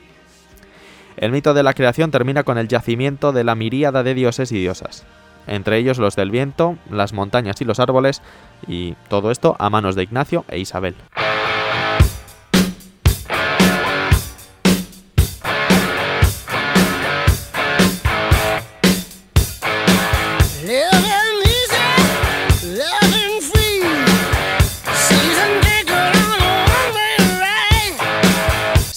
El 1.17 1.33
mito 1.33 1.53
de 1.53 1.63
la 1.63 1.75
creación 1.75 2.11
termina 2.11 2.45
con 2.45 2.59
el 2.59 2.69
yacimiento 2.69 3.33
de 3.33 3.45
la 3.45 3.55
miríada 3.55 4.03
de 4.03 4.15
dioses 4.15 4.53
y 4.53 4.59
diosas, 4.59 5.05
entre 5.47 5.79
ellos 5.79 5.99
los 5.99 6.17
del 6.17 6.31
viento, 6.31 6.77
las 6.91 7.13
montañas 7.13 7.61
y 7.61 7.65
los 7.65 7.81
árboles, 7.81 8.23
y 8.67 8.95
todo 9.09 9.31
esto 9.31 9.57
a 9.59 9.69
manos 9.69 9.95
de 9.97 10.05
Ignacio 10.05 10.45
e 10.49 10.59
Isabel. 10.59 10.95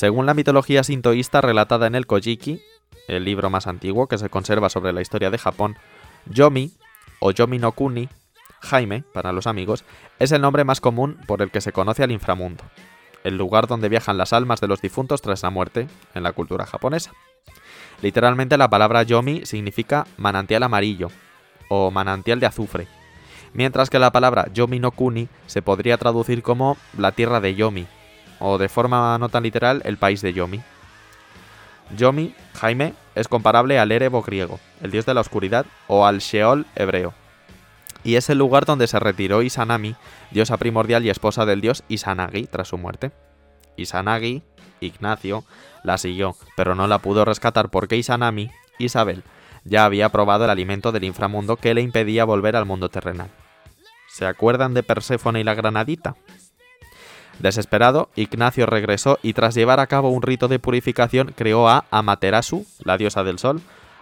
Según 0.06 0.28
la 0.28 0.36
mitología 0.36 0.84
sintoísta 0.84 1.42
relatada 1.42 1.88
en 1.88 1.96
el 1.96 2.06
Kojiki, 2.06 2.62
el 3.08 3.26
libro 3.26 3.50
más 3.50 3.66
antiguo 3.66 4.06
que 4.08 4.20
se 4.20 4.30
conserva 4.30 4.70
sobre 4.70 4.94
la 4.94 5.02
historia 5.02 5.32
de 5.32 5.40
Japón, 5.40 5.78
Yomi, 6.28 6.74
o 7.20 7.32
Yomi 7.32 7.58
no 7.58 7.72
Kuni, 7.72 8.08
Jaime, 8.62 9.04
para 9.16 9.32
los 9.32 9.48
amigos, 9.48 9.84
es 10.20 10.32
el 10.32 10.44
nombre 10.44 10.64
más 10.64 10.80
común 10.80 11.18
por 11.26 11.42
el 11.42 11.50
que 11.50 11.60
se 11.60 11.72
conoce 11.72 12.04
al 12.04 12.12
inframundo, 12.12 12.64
el 13.24 13.36
lugar 13.36 13.66
donde 13.66 13.90
viajan 13.90 14.20
las 14.20 14.32
almas 14.32 14.62
de 14.62 14.68
los 14.68 14.80
difuntos 14.80 15.24
tras 15.24 15.42
la 15.42 15.50
muerte 15.50 15.88
en 16.14 16.22
la 16.22 16.34
cultura 16.34 16.68
japonesa. 16.68 17.12
Literalmente 18.04 18.60
la 18.60 18.70
palabra 18.70 19.02
Yomi 19.02 19.44
significa 19.48 20.06
manantial 20.18 20.62
amarillo 20.62 21.10
o 21.68 21.90
manantial 21.90 22.40
de 22.40 22.46
azufre, 22.46 22.88
mientras 23.54 23.90
que 23.90 23.98
la 23.98 24.12
palabra 24.12 24.54
Yomi 24.54 24.78
no 24.78 24.92
Kuni 24.92 25.30
se 25.48 25.64
podría 25.64 25.98
traducir 25.98 26.44
como 26.44 26.78
la 26.96 27.12
tierra 27.12 27.42
de 27.42 27.56
Yomi, 27.56 27.88
o 28.40 28.58
de 28.58 28.70
forma 28.70 29.18
no 29.18 29.30
tan 29.30 29.44
literal, 29.44 29.82
el 29.86 29.98
país 29.98 30.22
de 30.22 30.34
Yomi. 30.34 30.62
Yomi, 31.96 32.34
Jaime, 32.56 32.94
es 33.14 33.28
comparable 33.28 33.80
al 33.80 33.92
Erebo 33.92 34.22
griego, 34.22 34.60
el 34.82 34.92
dios 34.92 35.06
de 35.06 35.14
la 35.14 35.22
oscuridad, 35.22 35.66
o 35.88 36.06
al 36.06 36.20
Sheol 36.20 36.66
hebreo. 36.76 37.14
Y 38.04 38.16
es 38.16 38.30
el 38.30 38.38
lugar 38.38 38.66
donde 38.66 38.88
se 38.88 39.00
retiró 39.00 39.42
Isanami, 39.42 39.96
diosa 40.32 40.58
primordial 40.58 41.06
y 41.06 41.10
esposa 41.10 41.46
del 41.46 41.62
dios 41.62 41.84
Isanagi 41.88 42.46
tras 42.46 42.68
su 42.68 42.78
muerte. 42.78 43.12
Isanagi, 43.78 44.44
Ignacio, 44.80 45.44
la 45.84 45.98
siguió, 45.98 46.36
pero 46.56 46.76
no 46.76 46.88
la 46.88 47.00
pudo 47.00 47.26
rescatar 47.26 47.70
porque 47.70 47.98
Isanami, 47.98 48.52
Isabel, 48.78 49.24
ya 49.64 49.86
había 49.86 50.10
probado 50.10 50.46
el 50.46 50.52
alimento 50.52 50.92
del 50.92 51.04
inframundo 51.04 51.58
que 51.58 51.74
le 51.74 51.82
impedía 51.82 52.26
volver 52.26 52.56
al 52.56 52.66
mundo 52.66 52.90
terrenal. 52.90 53.30
¿Se 54.08 54.26
acuerdan 54.26 54.74
de 54.74 54.84
Perséfone 54.84 55.42
y 55.42 55.44
la 55.44 55.56
granadita? 55.56 56.16
Desesperado, 57.40 58.10
Ignacio 58.16 58.66
regresó 58.66 59.20
y 59.22 59.34
tras 59.34 59.56
llevar 59.56 59.80
a 59.80 59.88
cabo 59.88 60.10
un 60.10 60.22
rito 60.22 60.48
de 60.48 60.60
purificación 60.60 61.34
creó 61.36 61.68
a 61.68 61.86
Amaterasu, 61.92 62.66
la 62.84 62.98
diosa 62.98 63.24
del 63.24 63.40
sol, 63.40 63.62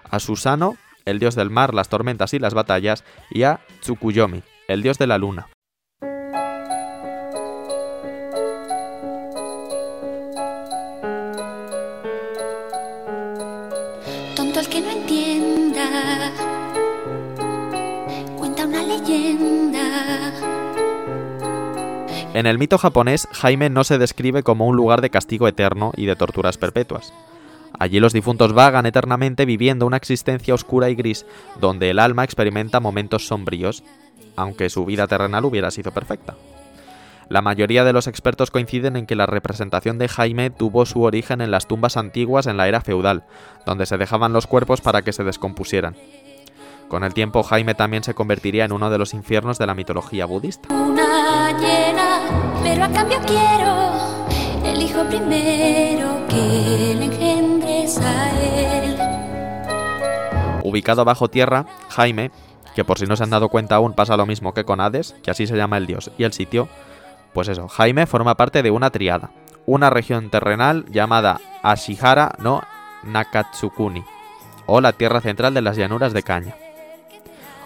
a 0.10 0.20
Susano, 0.20 0.78
el 1.06 1.20
dios 1.20 1.36
del 1.36 1.50
mar, 1.50 1.74
las 1.74 1.90
tormentas 1.90 2.34
y 2.34 2.40
las 2.40 2.54
batallas, 2.54 3.04
y 3.30 3.44
a 3.44 3.60
Tsukuyomi, 3.82 4.44
el 4.68 4.84
dios 4.84 4.98
de 4.98 5.08
la 5.08 5.18
luna. 5.18 5.48
En 22.34 22.46
el 22.48 22.58
mito 22.58 22.78
japonés, 22.78 23.28
Jaime 23.32 23.70
no 23.70 23.84
se 23.84 23.98
describe 23.98 24.44
como 24.44 24.68
un 24.68 24.76
lugar 24.76 25.02
de 25.02 25.10
castigo 25.10 25.48
eterno 25.48 25.92
y 25.96 26.06
de 26.06 26.16
torturas 26.16 26.58
perpetuas. 26.58 27.14
Allí 27.78 28.00
los 28.00 28.14
difuntos 28.14 28.54
vagan 28.54 28.86
eternamente 28.86 29.46
viviendo 29.46 29.86
una 29.86 29.98
existencia 29.98 30.54
oscura 30.54 30.90
y 30.90 30.96
gris, 30.96 31.26
donde 31.60 31.90
el 31.90 32.00
alma 32.00 32.24
experimenta 32.24 32.80
momentos 32.80 33.28
sombríos, 33.28 33.84
aunque 34.36 34.70
su 34.70 34.86
vida 34.86 35.08
terrenal 35.08 35.46
hubiera 35.46 35.72
sido 35.72 35.92
perfecta. 35.92 36.36
La 37.30 37.42
mayoría 37.42 37.84
de 37.84 37.94
los 37.94 38.08
expertos 38.08 38.52
coinciden 38.52 38.96
en 38.96 39.06
que 39.06 39.16
la 39.16 39.26
representación 39.26 39.98
de 39.98 40.08
Jaime 40.08 40.50
tuvo 40.50 40.86
su 40.86 41.02
origen 41.04 41.42
en 41.42 41.52
las 41.52 41.68
tumbas 41.68 41.98
antiguas 41.98 42.48
en 42.48 42.58
la 42.58 42.68
era 42.68 42.82
feudal, 42.82 43.24
donde 43.66 43.86
se 43.86 43.98
dejaban 43.98 44.34
los 44.34 44.46
cuerpos 44.46 44.82
para 44.82 45.02
que 45.02 45.14
se 45.14 45.24
descompusieran. 45.24 45.96
Con 46.90 47.04
el 47.04 47.14
tiempo, 47.14 47.42
Jaime 47.44 47.74
también 47.74 48.04
se 48.04 48.14
convertiría 48.14 48.66
en 48.66 48.72
uno 48.72 48.90
de 48.90 48.98
los 48.98 49.14
infiernos 49.14 49.58
de 49.58 49.66
la 49.66 49.74
mitología 49.74 50.26
budista. 50.26 50.70
Pero 52.64 52.86
a 52.86 52.90
cambio 52.90 53.20
quiero 53.26 53.76
el 54.66 54.82
hijo 54.82 55.04
primero 55.04 56.26
que 56.30 56.96
le 56.98 57.06
engendres 57.06 58.00
a 58.00 58.32
él. 58.42 58.98
Ubicado 60.64 61.04
bajo 61.04 61.28
tierra, 61.28 61.66
Jaime, 61.90 62.32
que 62.74 62.86
por 62.86 62.98
si 62.98 63.06
no 63.06 63.16
se 63.16 63.24
han 63.24 63.30
dado 63.30 63.50
cuenta 63.50 63.76
aún 63.76 63.94
pasa 63.94 64.16
lo 64.16 64.26
mismo 64.26 64.54
que 64.54 64.64
con 64.64 64.80
Hades, 64.80 65.16
que 65.22 65.32
así 65.32 65.46
se 65.46 65.58
llama 65.58 65.78
el 65.78 65.86
dios 65.86 66.12
y 66.18 66.24
el 66.24 66.32
sitio, 66.34 66.70
pues 67.34 67.50
eso, 67.50 67.68
Jaime 67.68 68.08
forma 68.08 68.36
parte 68.36 68.64
de 68.64 68.72
una 68.72 68.90
triada, 68.90 69.32
una 69.66 69.90
región 69.90 70.30
terrenal 70.30 70.86
llamada 70.90 71.42
Ashihara 71.62 72.36
no 72.40 72.62
Nakatsukuni, 73.04 74.04
o 74.66 74.80
la 74.80 74.94
tierra 74.94 75.20
central 75.20 75.54
de 75.54 75.62
las 75.62 75.76
llanuras 75.76 76.14
de 76.14 76.24
caña 76.24 76.56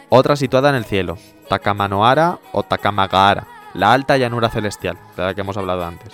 Otra 0.10 0.36
situada 0.36 0.70
en 0.70 0.76
el 0.76 0.86
cielo, 0.86 1.18
Takamanohara 1.48 2.40
o 2.52 2.64
Takamagahara, 2.64 3.46
la 3.78 3.94
alta 3.94 4.18
llanura 4.18 4.50
celestial, 4.50 4.98
de 5.16 5.24
la 5.24 5.34
que 5.34 5.42
hemos 5.42 5.56
hablado 5.56 5.86
antes. 5.86 6.12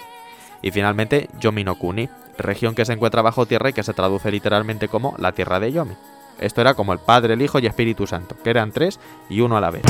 Y 0.62 0.72
finalmente, 0.72 1.29
Yomi 1.39 1.63
no 1.63 1.75
Kuni, 1.75 2.10
región 2.38 2.75
que 2.75 2.86
se 2.86 2.93
encuentra 2.93 3.22
bajo 3.22 3.46
tierra 3.46 3.70
y 3.70 3.74
que 3.74 3.84
se 3.84 3.93
traduce 3.93 4.29
literalmente 4.32 4.88
como 4.88 5.15
la 5.17 5.32
tierra 5.32 5.60
de 5.60 5.72
Yomi. 5.72 5.93
Esto 6.39 6.62
era 6.62 6.74
como 6.74 6.93
el 6.93 7.00
Padre, 7.00 7.36
el 7.36 7.41
Hijo 7.41 7.60
y 7.60 7.65
Espíritu 7.65 8.05
Santo, 8.05 8.36
que 8.43 8.50
eran 8.50 8.72
tres 8.72 9.00
y 9.29 9.39
uno 9.39 9.55
a 9.58 9.62
la 9.62 9.72
vez. 9.72 9.84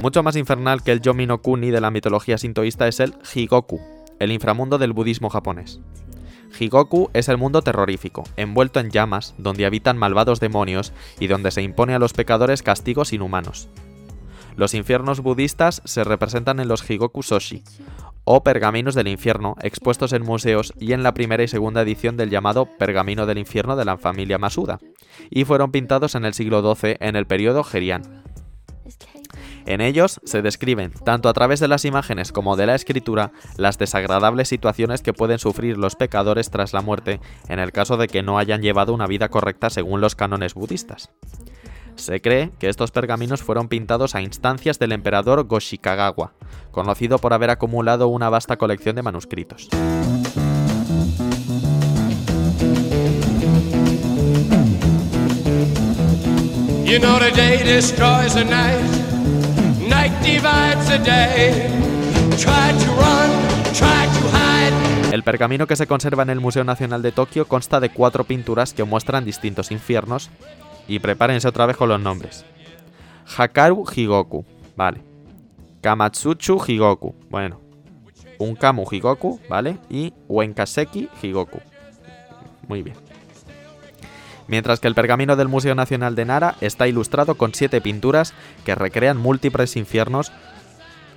Mucho 0.00 0.22
más 0.22 0.36
infernal 0.36 0.84
que 0.84 0.92
el 0.92 1.00
Yomi 1.00 1.26
no 1.26 1.42
Kuni 1.42 1.72
de 1.72 1.80
la 1.80 1.90
mitología 1.90 2.38
sintoísta 2.38 2.86
es 2.86 3.00
el 3.00 3.14
Higoku, 3.34 3.80
el 4.20 4.30
inframundo 4.30 4.78
del 4.78 4.92
budismo 4.92 5.28
japonés. 5.28 5.80
Higoku 6.58 7.10
es 7.14 7.28
el 7.28 7.36
mundo 7.36 7.62
terrorífico, 7.62 8.22
envuelto 8.36 8.78
en 8.78 8.90
llamas, 8.90 9.34
donde 9.38 9.66
habitan 9.66 9.98
malvados 9.98 10.38
demonios 10.38 10.92
y 11.18 11.26
donde 11.26 11.50
se 11.50 11.62
impone 11.62 11.94
a 11.94 11.98
los 11.98 12.12
pecadores 12.12 12.62
castigos 12.62 13.12
inhumanos. 13.12 13.68
Los 14.54 14.74
infiernos 14.74 15.20
budistas 15.20 15.82
se 15.84 16.04
representan 16.04 16.60
en 16.60 16.68
los 16.68 16.88
Higoku 16.88 17.24
Soshi, 17.24 17.64
o 18.22 18.44
pergaminos 18.44 18.94
del 18.94 19.08
infierno, 19.08 19.56
expuestos 19.62 20.12
en 20.12 20.22
museos 20.22 20.74
y 20.78 20.92
en 20.92 21.02
la 21.02 21.14
primera 21.14 21.42
y 21.42 21.48
segunda 21.48 21.82
edición 21.82 22.16
del 22.16 22.30
llamado 22.30 22.66
Pergamino 22.78 23.26
del 23.26 23.38
infierno 23.38 23.74
de 23.74 23.84
la 23.84 23.96
familia 23.96 24.38
Masuda, 24.38 24.78
y 25.30 25.44
fueron 25.44 25.72
pintados 25.72 26.14
en 26.14 26.24
el 26.24 26.34
siglo 26.34 26.60
XII 26.62 26.96
en 27.00 27.16
el 27.16 27.26
periodo 27.26 27.64
Gerian. 27.64 28.24
En 29.68 29.82
ellos 29.82 30.18
se 30.24 30.40
describen, 30.40 30.94
tanto 31.04 31.28
a 31.28 31.34
través 31.34 31.60
de 31.60 31.68
las 31.68 31.84
imágenes 31.84 32.32
como 32.32 32.56
de 32.56 32.64
la 32.64 32.74
escritura, 32.74 33.32
las 33.58 33.76
desagradables 33.76 34.48
situaciones 34.48 35.02
que 35.02 35.12
pueden 35.12 35.38
sufrir 35.38 35.76
los 35.76 35.94
pecadores 35.94 36.48
tras 36.48 36.72
la 36.72 36.80
muerte 36.80 37.20
en 37.48 37.58
el 37.58 37.70
caso 37.70 37.98
de 37.98 38.08
que 38.08 38.22
no 38.22 38.38
hayan 38.38 38.62
llevado 38.62 38.94
una 38.94 39.06
vida 39.06 39.28
correcta 39.28 39.68
según 39.68 40.00
los 40.00 40.14
cánones 40.14 40.54
budistas. 40.54 41.10
Se 41.96 42.22
cree 42.22 42.50
que 42.58 42.70
estos 42.70 42.92
pergaminos 42.92 43.42
fueron 43.42 43.68
pintados 43.68 44.14
a 44.14 44.22
instancias 44.22 44.78
del 44.78 44.92
emperador 44.92 45.46
Goshikagawa, 45.46 46.32
conocido 46.70 47.18
por 47.18 47.34
haber 47.34 47.50
acumulado 47.50 48.08
una 48.08 48.30
vasta 48.30 48.56
colección 48.56 48.96
de 48.96 49.02
manuscritos. 49.02 49.68
El 65.12 65.22
pergamino 65.22 65.66
que 65.66 65.76
se 65.76 65.86
conserva 65.86 66.22
en 66.22 66.30
el 66.30 66.40
Museo 66.40 66.64
Nacional 66.64 67.02
de 67.02 67.12
Tokio 67.12 67.48
consta 67.48 67.80
de 67.80 67.90
cuatro 67.90 68.24
pinturas 68.24 68.72
que 68.72 68.84
muestran 68.84 69.24
distintos 69.24 69.70
infiernos. 69.70 70.30
Y 70.86 71.00
prepárense 71.00 71.48
otra 71.48 71.66
vez 71.66 71.76
con 71.76 71.88
los 71.88 72.00
nombres. 72.00 72.44
Hakaru 73.36 73.84
Higoku, 73.94 74.44
vale. 74.76 75.02
Kamatsuchu 75.80 76.62
Higoku, 76.66 77.14
bueno. 77.30 77.60
Unkamu 78.38 78.84
Higoku, 78.90 79.40
vale. 79.48 79.78
Y 79.90 80.12
Wenkaseki 80.28 81.08
Higoku. 81.22 81.58
Muy 82.68 82.82
bien. 82.82 83.07
Mientras 84.48 84.80
que 84.80 84.88
el 84.88 84.94
pergamino 84.94 85.36
del 85.36 85.48
Museo 85.48 85.74
Nacional 85.74 86.14
de 86.14 86.24
Nara 86.24 86.56
está 86.62 86.88
ilustrado 86.88 87.36
con 87.36 87.54
siete 87.54 87.80
pinturas 87.80 88.32
que 88.64 88.74
recrean 88.74 89.18
múltiples 89.18 89.76
infiernos 89.76 90.32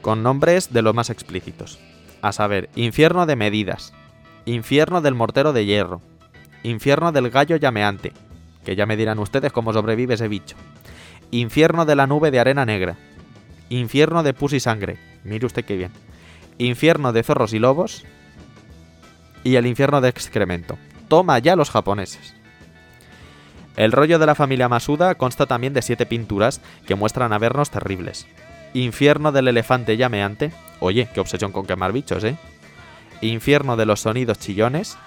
con 0.01 0.21
nombres 0.21 0.73
de 0.73 0.81
los 0.81 0.93
más 0.93 1.09
explícitos. 1.09 1.79
A 2.21 2.33
saber, 2.33 2.69
infierno 2.75 3.25
de 3.25 3.37
medidas, 3.37 3.93
infierno 4.45 5.01
del 5.01 5.15
mortero 5.15 5.53
de 5.53 5.65
hierro, 5.65 6.01
infierno 6.63 7.11
del 7.11 7.29
gallo 7.29 7.55
llameante, 7.55 8.11
que 8.65 8.75
ya 8.75 8.85
me 8.85 8.97
dirán 8.97 9.17
ustedes 9.19 9.51
cómo 9.51 9.73
sobrevive 9.73 10.15
ese 10.15 10.27
bicho, 10.27 10.57
infierno 11.31 11.85
de 11.85 11.95
la 11.95 12.07
nube 12.07 12.31
de 12.31 12.39
arena 12.39 12.65
negra, 12.65 12.97
infierno 13.69 14.23
de 14.23 14.33
pus 14.33 14.53
y 14.53 14.59
sangre, 14.59 14.97
mire 15.23 15.45
usted 15.45 15.63
qué 15.63 15.77
bien, 15.77 15.91
infierno 16.57 17.13
de 17.13 17.23
zorros 17.23 17.53
y 17.53 17.59
lobos 17.59 18.03
y 19.43 19.55
el 19.55 19.65
infierno 19.65 20.01
de 20.01 20.09
excremento. 20.09 20.77
Toma 21.07 21.39
ya 21.39 21.55
los 21.55 21.71
japoneses. 21.71 22.35
El 23.75 23.91
rollo 23.91 24.19
de 24.19 24.25
la 24.25 24.35
familia 24.35 24.69
Masuda 24.69 25.15
consta 25.15 25.45
también 25.45 25.73
de 25.73 25.81
siete 25.81 26.05
pinturas 26.05 26.61
que 26.85 26.95
muestran 26.95 27.33
avernos 27.33 27.71
terribles. 27.71 28.27
Infierno 28.73 29.31
del 29.31 29.47
elefante 29.47 29.97
llameante. 29.97 30.51
Oye, 30.79 31.07
qué 31.13 31.19
obsesión 31.19 31.51
con 31.51 31.65
quemar 31.65 31.91
bichos, 31.91 32.23
¿eh? 32.23 32.37
Infierno 33.21 33.77
de 33.77 33.85
los 33.85 34.01
sonidos 34.01 34.39
chillones. 34.39 34.97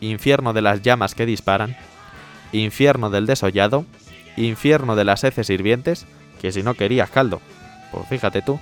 Infierno 0.00 0.52
de 0.52 0.62
las 0.62 0.82
llamas 0.82 1.14
que 1.14 1.26
disparan. 1.26 1.76
Infierno 2.52 3.10
del 3.10 3.26
desollado. 3.26 3.84
Infierno 4.36 4.96
de 4.96 5.04
las 5.04 5.24
heces 5.24 5.50
hirvientes. 5.50 6.06
Que 6.40 6.52
si 6.52 6.62
no 6.62 6.74
querías 6.74 7.10
caldo. 7.10 7.40
Pues 7.90 8.06
fíjate 8.08 8.42
tú. 8.42 8.60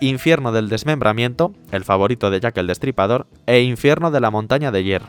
Infierno 0.00 0.52
del 0.52 0.68
desmembramiento, 0.68 1.54
el 1.72 1.84
favorito 1.84 2.30
de 2.30 2.40
Jack 2.40 2.58
el 2.58 2.66
Destripador, 2.66 3.26
e 3.46 3.60
Infierno 3.60 4.10
de 4.10 4.20
la 4.20 4.30
montaña 4.30 4.70
de 4.70 4.84
hierro. 4.84 5.08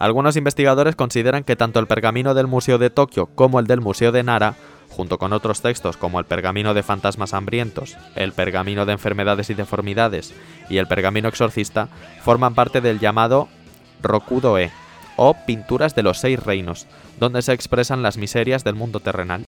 Algunos 0.00 0.36
investigadores 0.36 0.96
consideran 0.96 1.44
que 1.44 1.56
tanto 1.56 1.78
el 1.78 1.86
pergamino 1.86 2.32
del 2.32 2.46
Museo 2.46 2.78
de 2.78 2.88
Tokio 2.88 3.26
como 3.26 3.60
el 3.60 3.66
del 3.66 3.82
Museo 3.82 4.12
de 4.12 4.22
Nara, 4.22 4.54
junto 4.88 5.18
con 5.18 5.34
otros 5.34 5.60
textos 5.60 5.98
como 5.98 6.18
el 6.18 6.24
pergamino 6.24 6.72
de 6.72 6.82
fantasmas 6.82 7.34
hambrientos, 7.34 7.98
el 8.16 8.32
pergamino 8.32 8.86
de 8.86 8.94
enfermedades 8.94 9.50
y 9.50 9.54
deformidades 9.54 10.32
y 10.70 10.78
el 10.78 10.86
pergamino 10.86 11.28
exorcista, 11.28 11.88
forman 12.22 12.54
parte 12.54 12.80
del 12.80 12.98
llamado 12.98 13.48
Rokudo-e, 14.02 14.70
o 15.16 15.34
pinturas 15.44 15.94
de 15.94 16.02
los 16.02 16.16
seis 16.16 16.42
reinos, 16.42 16.86
donde 17.18 17.42
se 17.42 17.52
expresan 17.52 18.02
las 18.02 18.16
miserias 18.16 18.64
del 18.64 18.76
mundo 18.76 19.00
terrenal. 19.00 19.44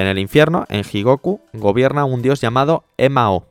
En 0.00 0.06
el 0.06 0.18
infierno, 0.18 0.64
en 0.70 0.82
Higoku, 0.90 1.42
gobierna 1.52 2.06
un 2.06 2.22
dios 2.22 2.40
llamado 2.40 2.84
Emao, 2.96 3.44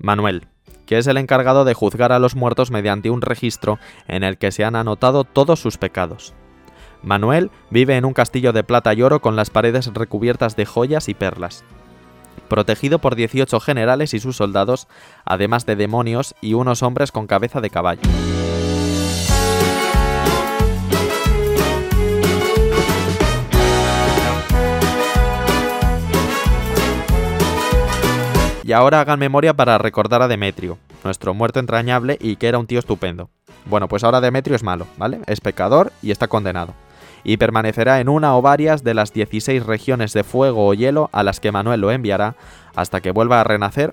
Manuel, 0.00 0.48
que 0.84 0.98
es 0.98 1.06
el 1.06 1.16
encargado 1.16 1.64
de 1.64 1.74
juzgar 1.74 2.10
a 2.10 2.18
los 2.18 2.34
muertos 2.34 2.72
mediante 2.72 3.08
un 3.08 3.22
registro 3.22 3.78
en 4.08 4.24
el 4.24 4.36
que 4.36 4.50
se 4.50 4.64
han 4.64 4.74
anotado 4.74 5.22
todos 5.22 5.60
sus 5.60 5.78
pecados. 5.78 6.34
Manuel 7.04 7.52
vive 7.70 7.96
en 7.96 8.04
un 8.04 8.14
castillo 8.14 8.52
de 8.52 8.64
plata 8.64 8.92
y 8.94 9.02
oro 9.02 9.20
con 9.20 9.36
las 9.36 9.50
paredes 9.50 9.94
recubiertas 9.94 10.56
de 10.56 10.66
joyas 10.66 11.08
y 11.08 11.14
perlas. 11.14 11.62
Protegido 12.48 12.98
por 12.98 13.14
18 13.14 13.60
generales 13.60 14.12
y 14.12 14.18
sus 14.18 14.34
soldados, 14.34 14.88
además 15.24 15.66
de 15.66 15.76
demonios 15.76 16.34
y 16.40 16.54
unos 16.54 16.82
hombres 16.82 17.12
con 17.12 17.28
cabeza 17.28 17.60
de 17.60 17.70
caballo. 17.70 18.02
Y 28.72 28.74
ahora 28.74 29.02
hagan 29.02 29.18
memoria 29.18 29.52
para 29.52 29.76
recordar 29.76 30.22
a 30.22 30.28
Demetrio, 30.28 30.78
nuestro 31.04 31.34
muerto 31.34 31.60
entrañable 31.60 32.16
y 32.18 32.36
que 32.36 32.48
era 32.48 32.56
un 32.56 32.66
tío 32.66 32.78
estupendo. 32.78 33.28
Bueno, 33.66 33.86
pues 33.86 34.02
ahora 34.02 34.22
Demetrio 34.22 34.56
es 34.56 34.62
malo, 34.62 34.86
¿vale? 34.96 35.20
Es 35.26 35.42
pecador 35.42 35.92
y 36.00 36.10
está 36.10 36.26
condenado. 36.26 36.72
Y 37.22 37.36
permanecerá 37.36 38.00
en 38.00 38.08
una 38.08 38.34
o 38.34 38.40
varias 38.40 38.82
de 38.82 38.94
las 38.94 39.12
16 39.12 39.66
regiones 39.66 40.14
de 40.14 40.24
fuego 40.24 40.66
o 40.66 40.72
hielo 40.72 41.10
a 41.12 41.22
las 41.22 41.38
que 41.38 41.52
Manuel 41.52 41.82
lo 41.82 41.90
enviará 41.90 42.34
hasta 42.74 43.02
que 43.02 43.10
vuelva 43.10 43.42
a 43.42 43.44
renacer 43.44 43.92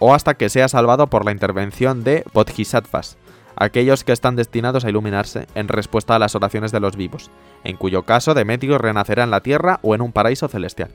o 0.00 0.12
hasta 0.12 0.34
que 0.34 0.50
sea 0.50 0.68
salvado 0.68 1.06
por 1.06 1.24
la 1.24 1.32
intervención 1.32 2.04
de 2.04 2.22
Bodhisattvas, 2.34 3.16
aquellos 3.56 4.04
que 4.04 4.12
están 4.12 4.36
destinados 4.36 4.84
a 4.84 4.88
iluminarse 4.88 5.46
en 5.54 5.68
respuesta 5.68 6.16
a 6.16 6.18
las 6.18 6.34
oraciones 6.34 6.72
de 6.72 6.80
los 6.80 6.96
vivos, 6.96 7.30
en 7.64 7.76
cuyo 7.76 8.02
caso 8.02 8.34
Demetrio 8.34 8.78
renacerá 8.78 9.24
en 9.24 9.30
la 9.30 9.40
tierra 9.40 9.80
o 9.82 9.94
en 9.94 10.00
un 10.00 10.12
paraíso 10.12 10.48
celestial. 10.48 10.90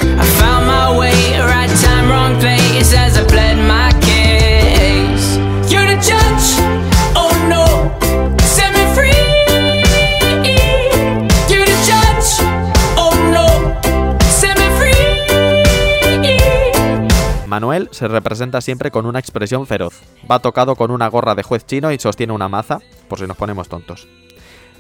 Manuel 17.47 17.89
se 17.91 18.08
representa 18.08 18.62
siempre 18.62 18.91
con 18.91 19.05
una 19.05 19.19
expresión 19.19 19.67
feroz. 19.67 20.01
Va 20.29 20.39
tocado 20.39 20.75
con 20.75 20.91
una 20.91 21.08
gorra 21.08 21.36
de 21.36 21.43
juez 21.43 21.65
chino 21.65 21.91
y 21.91 21.99
sostiene 21.99 22.34
una 22.34 22.49
maza, 22.49 22.79
por 23.08 23.19
si 23.19 23.27
nos 23.27 23.38
ponemos 23.38 23.69
tontos. 23.69 24.08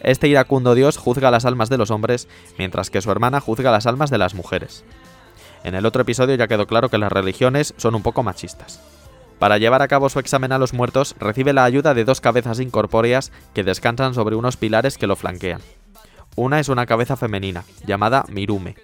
Este 0.01 0.27
iracundo 0.27 0.75
dios 0.75 0.97
juzga 0.97 1.31
las 1.31 1.45
almas 1.45 1.69
de 1.69 1.77
los 1.77 1.91
hombres, 1.91 2.27
mientras 2.57 2.89
que 2.89 3.01
su 3.01 3.11
hermana 3.11 3.39
juzga 3.39 3.71
las 3.71 3.87
almas 3.87 4.09
de 4.09 4.17
las 4.17 4.33
mujeres. 4.33 4.83
En 5.63 5.75
el 5.75 5.85
otro 5.85 6.03
episodio 6.03 6.35
ya 6.35 6.47
quedó 6.47 6.67
claro 6.67 6.89
que 6.89 6.97
las 6.97 7.11
religiones 7.11 7.73
son 7.77 7.95
un 7.95 8.03
poco 8.03 8.21
machistas. 8.23 8.81
Para 9.39 9.57
llevar 9.57 9.81
a 9.81 9.87
cabo 9.87 10.09
su 10.09 10.19
examen 10.19 10.51
a 10.51 10.57
los 10.57 10.73
muertos, 10.73 11.15
recibe 11.19 11.53
la 11.53 11.65
ayuda 11.65 11.93
de 11.93 12.05
dos 12.05 12.21
cabezas 12.21 12.59
incorpóreas 12.59 13.31
que 13.53 13.63
descansan 13.63 14.13
sobre 14.13 14.35
unos 14.35 14.57
pilares 14.57 14.97
que 14.97 15.07
lo 15.07 15.15
flanquean. 15.15 15.61
Una 16.35 16.59
es 16.59 16.67
una 16.69 16.85
cabeza 16.85 17.15
femenina, 17.15 17.63
llamada 17.85 18.25
Mirume, 18.29 18.75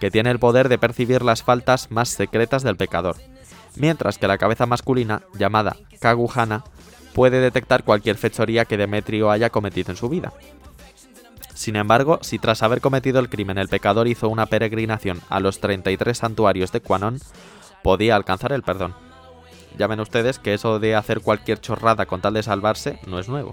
que 0.00 0.10
tiene 0.10 0.30
el 0.30 0.38
poder 0.38 0.68
de 0.68 0.78
percibir 0.78 1.22
las 1.22 1.42
faltas 1.42 1.90
más 1.90 2.10
secretas 2.10 2.62
del 2.62 2.76
pecador, 2.76 3.16
mientras 3.76 4.18
que 4.18 4.28
la 4.28 4.38
cabeza 4.38 4.66
masculina, 4.66 5.22
llamada 5.34 5.76
Kaguhana, 5.98 6.64
puede 7.14 7.40
detectar 7.40 7.84
cualquier 7.84 8.16
fechoría 8.16 8.66
que 8.66 8.76
Demetrio 8.76 9.30
haya 9.30 9.50
cometido 9.50 9.90
en 9.90 9.96
su 9.96 10.08
vida. 10.08 10.32
Sin 11.54 11.76
embargo, 11.76 12.18
si 12.22 12.38
tras 12.38 12.62
haber 12.62 12.80
cometido 12.80 13.18
el 13.18 13.28
crimen 13.28 13.58
el 13.58 13.68
pecador 13.68 14.06
hizo 14.08 14.28
una 14.28 14.46
peregrinación 14.46 15.20
a 15.28 15.40
los 15.40 15.60
33 15.60 16.16
santuarios 16.16 16.72
de 16.72 16.80
Quanon, 16.80 17.20
podía 17.82 18.16
alcanzar 18.16 18.52
el 18.52 18.62
perdón. 18.62 18.94
Ya 19.78 19.86
ven 19.86 20.00
ustedes 20.00 20.38
que 20.38 20.54
eso 20.54 20.78
de 20.78 20.94
hacer 20.94 21.20
cualquier 21.20 21.60
chorrada 21.60 22.06
con 22.06 22.20
tal 22.20 22.34
de 22.34 22.42
salvarse 22.42 22.98
no 23.06 23.18
es 23.18 23.28
nuevo. 23.28 23.52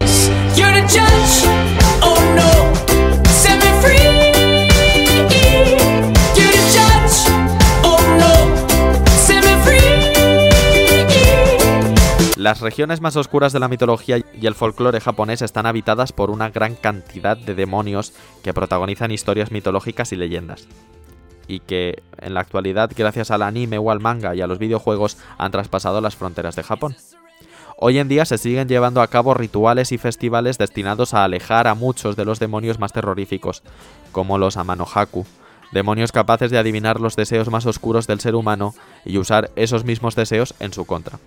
Las 12.47 12.61
regiones 12.61 13.01
más 13.01 13.17
oscuras 13.17 13.51
de 13.51 13.59
la 13.59 13.67
mitología 13.67 14.19
y 14.33 14.47
el 14.47 14.55
folclore 14.55 15.01
japonés 15.01 15.41
están 15.41 15.65
habitadas 15.65 16.13
por 16.13 16.29
una 16.29 16.49
gran 16.49 16.75
cantidad 16.75 17.35
de 17.35 17.53
demonios 17.53 18.13
que 18.41 18.53
protagonizan 18.53 19.11
historias 19.11 19.51
mitológicas 19.51 20.13
y 20.13 20.15
leyendas. 20.15 20.65
Y 21.49 21.59
que 21.59 22.03
en 22.19 22.33
la 22.33 22.39
actualidad, 22.39 22.89
gracias 22.95 23.31
al 23.31 23.41
anime 23.41 23.79
o 23.79 23.91
al 23.91 23.99
manga 23.99 24.33
y 24.33 24.39
a 24.39 24.47
los 24.47 24.59
videojuegos, 24.59 25.17
han 25.37 25.51
traspasado 25.51 25.99
las 25.99 26.15
fronteras 26.15 26.55
de 26.55 26.63
Japón. 26.63 26.95
Hoy 27.79 27.99
en 27.99 28.07
día 28.07 28.25
se 28.25 28.39
siguen 28.39 28.67
llevando 28.67 29.03
a 29.03 29.07
cabo 29.07 29.35
rituales 29.35 29.91
y 29.91 29.99
festivales 29.99 30.57
destinados 30.57 31.13
a 31.13 31.23
alejar 31.23 31.67
a 31.67 31.75
muchos 31.75 32.15
de 32.15 32.25
los 32.25 32.39
demonios 32.39 32.79
más 32.79 32.91
terroríficos, 32.91 33.61
como 34.11 34.39
los 34.39 34.57
Amanohaku, 34.57 35.27
demonios 35.71 36.11
capaces 36.11 36.49
de 36.49 36.57
adivinar 36.57 36.99
los 36.99 37.15
deseos 37.15 37.51
más 37.51 37.67
oscuros 37.67 38.07
del 38.07 38.19
ser 38.19 38.33
humano 38.33 38.73
y 39.05 39.19
usar 39.19 39.51
esos 39.55 39.85
mismos 39.85 40.15
deseos 40.15 40.55
en 40.59 40.73
su 40.73 40.85
contra. 40.85 41.19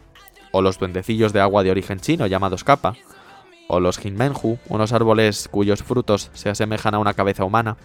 O 0.51 0.61
los 0.61 0.81
duendecillos 0.81 1.33
de 1.33 1.41
agua 1.41 1.63
de 1.63 1.71
origen 1.71 2.01
chino 2.01 2.27
llamados 2.27 2.65
kappa, 2.65 2.95
o 3.69 3.79
los 3.79 4.05
Hinmenju, 4.05 4.59
unos 4.69 4.93
árboles 4.93 5.47
cuyos 5.49 5.85
frutos 5.85 6.31
se 6.35 6.51
asemejan 6.51 6.97
a 6.97 6.99
una 6.99 7.15
cabeza 7.15 7.45
humana, 7.45 7.77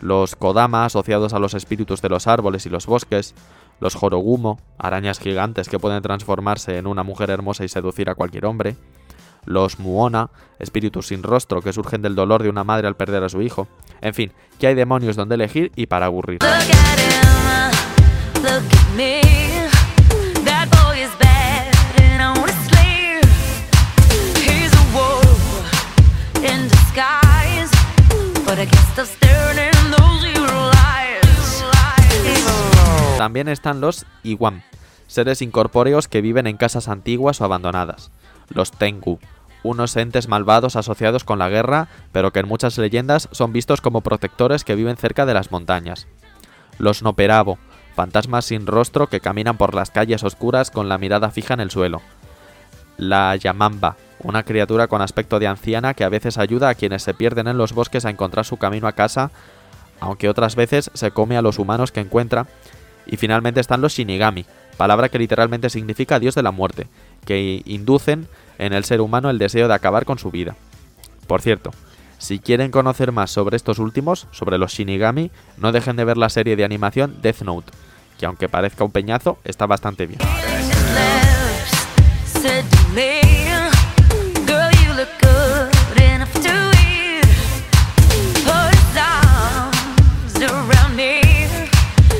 los 0.00 0.34
Kodama 0.34 0.84
asociados 0.84 1.32
a 1.32 1.38
los 1.38 1.54
espíritus 1.54 2.02
de 2.02 2.08
los 2.08 2.26
árboles 2.26 2.66
y 2.66 2.70
los 2.70 2.86
bosques, 2.86 3.36
los 3.80 4.02
Horogumo, 4.02 4.58
arañas 4.78 5.18
gigantes 5.18 5.68
que 5.68 5.78
pueden 5.78 6.02
transformarse 6.02 6.78
en 6.78 6.86
una 6.86 7.02
mujer 7.02 7.30
hermosa 7.30 7.64
y 7.64 7.68
seducir 7.68 8.08
a 8.10 8.14
cualquier 8.14 8.46
hombre, 8.46 8.76
los 9.44 9.78
Muona, 9.78 10.30
espíritus 10.58 11.08
sin 11.08 11.22
rostro 11.22 11.60
que 11.60 11.72
surgen 11.72 12.02
del 12.02 12.14
dolor 12.14 12.42
de 12.42 12.48
una 12.48 12.64
madre 12.64 12.88
al 12.88 12.96
perder 12.96 13.24
a 13.24 13.28
su 13.28 13.42
hijo, 13.42 13.68
en 14.00 14.14
fin, 14.14 14.32
que 14.58 14.66
hay 14.68 14.74
demonios 14.74 15.16
donde 15.16 15.34
elegir 15.34 15.72
y 15.76 15.86
para 15.86 16.06
aburrir. 16.06 16.40
Look 16.42 16.50
at 16.50 16.98
him, 16.98 18.42
look 18.42 18.62
at 18.72 19.04
También 33.24 33.48
están 33.48 33.80
los 33.80 34.04
Iwam, 34.22 34.60
seres 35.06 35.40
incorpóreos 35.40 36.08
que 36.08 36.20
viven 36.20 36.46
en 36.46 36.58
casas 36.58 36.88
antiguas 36.88 37.40
o 37.40 37.46
abandonadas. 37.46 38.10
Los 38.50 38.70
Tengu, 38.70 39.18
unos 39.62 39.96
entes 39.96 40.28
malvados 40.28 40.76
asociados 40.76 41.24
con 41.24 41.38
la 41.38 41.48
guerra, 41.48 41.88
pero 42.12 42.34
que 42.34 42.40
en 42.40 42.48
muchas 42.48 42.76
leyendas 42.76 43.30
son 43.32 43.54
vistos 43.54 43.80
como 43.80 44.02
protectores 44.02 44.62
que 44.62 44.74
viven 44.74 44.98
cerca 44.98 45.24
de 45.24 45.32
las 45.32 45.50
montañas. 45.50 46.06
Los 46.76 47.02
Noperabo, 47.02 47.56
fantasmas 47.96 48.44
sin 48.44 48.66
rostro 48.66 49.06
que 49.06 49.20
caminan 49.20 49.56
por 49.56 49.74
las 49.74 49.90
calles 49.90 50.22
oscuras 50.22 50.70
con 50.70 50.90
la 50.90 50.98
mirada 50.98 51.30
fija 51.30 51.54
en 51.54 51.60
el 51.60 51.70
suelo. 51.70 52.02
La 52.98 53.34
Yamamba, 53.36 53.96
una 54.18 54.42
criatura 54.42 54.86
con 54.86 55.00
aspecto 55.00 55.38
de 55.38 55.46
anciana 55.46 55.94
que 55.94 56.04
a 56.04 56.10
veces 56.10 56.36
ayuda 56.36 56.68
a 56.68 56.74
quienes 56.74 57.02
se 57.02 57.14
pierden 57.14 57.48
en 57.48 57.56
los 57.56 57.72
bosques 57.72 58.04
a 58.04 58.10
encontrar 58.10 58.44
su 58.44 58.58
camino 58.58 58.86
a 58.86 58.92
casa, 58.92 59.30
aunque 59.98 60.28
otras 60.28 60.56
veces 60.56 60.90
se 60.92 61.10
come 61.10 61.38
a 61.38 61.42
los 61.42 61.58
humanos 61.58 61.90
que 61.90 62.00
encuentra. 62.00 62.46
Y 63.06 63.16
finalmente 63.16 63.60
están 63.60 63.80
los 63.80 63.92
Shinigami, 63.92 64.44
palabra 64.76 65.08
que 65.08 65.18
literalmente 65.18 65.70
significa 65.70 66.18
dios 66.18 66.34
de 66.34 66.42
la 66.42 66.50
muerte, 66.50 66.86
que 67.24 67.62
inducen 67.64 68.28
en 68.58 68.72
el 68.72 68.84
ser 68.84 69.00
humano 69.00 69.30
el 69.30 69.38
deseo 69.38 69.68
de 69.68 69.74
acabar 69.74 70.04
con 70.04 70.18
su 70.18 70.30
vida. 70.30 70.56
Por 71.26 71.42
cierto, 71.42 71.70
si 72.18 72.38
quieren 72.38 72.70
conocer 72.70 73.12
más 73.12 73.30
sobre 73.30 73.56
estos 73.56 73.78
últimos, 73.78 74.26
sobre 74.30 74.58
los 74.58 74.72
Shinigami, 74.72 75.30
no 75.56 75.72
dejen 75.72 75.96
de 75.96 76.04
ver 76.04 76.16
la 76.16 76.30
serie 76.30 76.56
de 76.56 76.64
animación 76.64 77.20
Death 77.20 77.42
Note, 77.42 77.72
que 78.18 78.26
aunque 78.26 78.48
parezca 78.48 78.84
un 78.84 78.92
peñazo, 78.92 79.38
está 79.44 79.66
bastante 79.66 80.06
bien. 80.06 80.20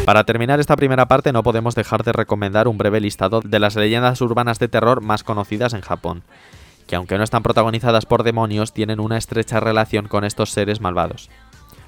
Para 0.04 0.24
terminar 0.24 0.60
esta 0.60 0.76
primera 0.76 1.06
parte 1.06 1.32
no 1.32 1.42
podemos 1.42 1.74
dejar 1.74 2.04
de 2.04 2.12
recomendar 2.12 2.68
un 2.68 2.76
breve 2.76 3.00
listado 3.00 3.40
de 3.40 3.58
las 3.58 3.74
leyendas 3.74 4.20
urbanas 4.20 4.58
de 4.58 4.68
terror 4.68 5.00
más 5.00 5.24
conocidas 5.24 5.72
en 5.72 5.80
Japón, 5.80 6.22
que 6.86 6.94
aunque 6.96 7.16
no 7.16 7.24
están 7.24 7.42
protagonizadas 7.42 8.04
por 8.04 8.22
demonios, 8.22 8.74
tienen 8.74 9.00
una 9.00 9.16
estrecha 9.16 9.60
relación 9.60 10.06
con 10.06 10.24
estos 10.24 10.50
seres 10.50 10.82
malvados. 10.82 11.30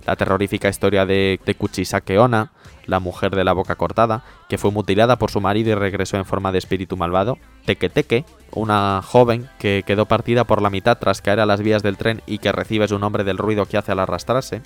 La 0.06 0.16
terrorífica 0.16 0.70
historia 0.70 1.04
de, 1.04 1.38
de 1.44 1.54
Kuchisake 1.56 2.16
Onna, 2.18 2.52
la 2.86 3.00
mujer 3.00 3.36
de 3.36 3.44
la 3.44 3.52
boca 3.52 3.74
cortada, 3.74 4.22
que 4.48 4.56
fue 4.56 4.70
mutilada 4.70 5.16
por 5.16 5.30
su 5.30 5.42
marido 5.42 5.72
y 5.72 5.74
regresó 5.74 6.16
en 6.16 6.24
forma 6.24 6.52
de 6.52 6.58
espíritu 6.58 6.96
malvado. 6.96 7.36
Teke 7.66 7.90
Teke, 7.90 8.24
una 8.52 9.02
joven 9.02 9.50
que 9.58 9.82
quedó 9.84 10.06
partida 10.06 10.44
por 10.44 10.62
la 10.62 10.70
mitad 10.70 10.96
tras 10.96 11.20
caer 11.20 11.40
a 11.40 11.46
las 11.46 11.60
vías 11.60 11.82
del 11.82 11.98
tren 11.98 12.22
y 12.26 12.38
que 12.38 12.52
recibe 12.52 12.88
su 12.88 12.98
nombre 12.98 13.24
del 13.24 13.36
ruido 13.36 13.66
que 13.66 13.76
hace 13.76 13.92
al 13.92 13.98
arrastrarse. 13.98 14.62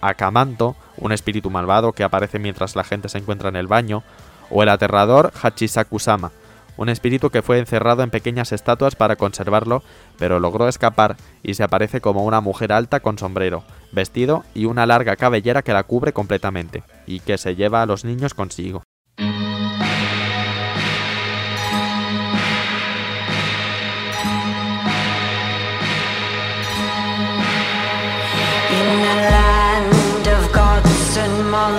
Akamanto, 0.00 0.76
un 0.96 1.12
espíritu 1.12 1.50
malvado 1.50 1.92
que 1.92 2.04
aparece 2.04 2.38
mientras 2.38 2.76
la 2.76 2.84
gente 2.84 3.08
se 3.08 3.18
encuentra 3.18 3.48
en 3.48 3.56
el 3.56 3.66
baño, 3.66 4.02
o 4.50 4.62
el 4.62 4.68
aterrador 4.68 5.32
Hachisakusama, 5.40 6.32
un 6.76 6.88
espíritu 6.88 7.30
que 7.30 7.42
fue 7.42 7.58
encerrado 7.58 8.02
en 8.02 8.10
pequeñas 8.10 8.52
estatuas 8.52 8.96
para 8.96 9.16
conservarlo, 9.16 9.82
pero 10.18 10.40
logró 10.40 10.66
escapar 10.66 11.16
y 11.42 11.54
se 11.54 11.62
aparece 11.62 12.00
como 12.00 12.24
una 12.24 12.40
mujer 12.40 12.72
alta 12.72 13.00
con 13.00 13.18
sombrero, 13.18 13.64
vestido 13.92 14.44
y 14.54 14.64
una 14.64 14.86
larga 14.86 15.16
cabellera 15.16 15.62
que 15.62 15.74
la 15.74 15.82
cubre 15.82 16.12
completamente, 16.12 16.82
y 17.06 17.20
que 17.20 17.36
se 17.38 17.54
lleva 17.54 17.82
a 17.82 17.86
los 17.86 18.04
niños 18.04 18.34
consigo. 18.34 18.82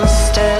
And 0.02 0.51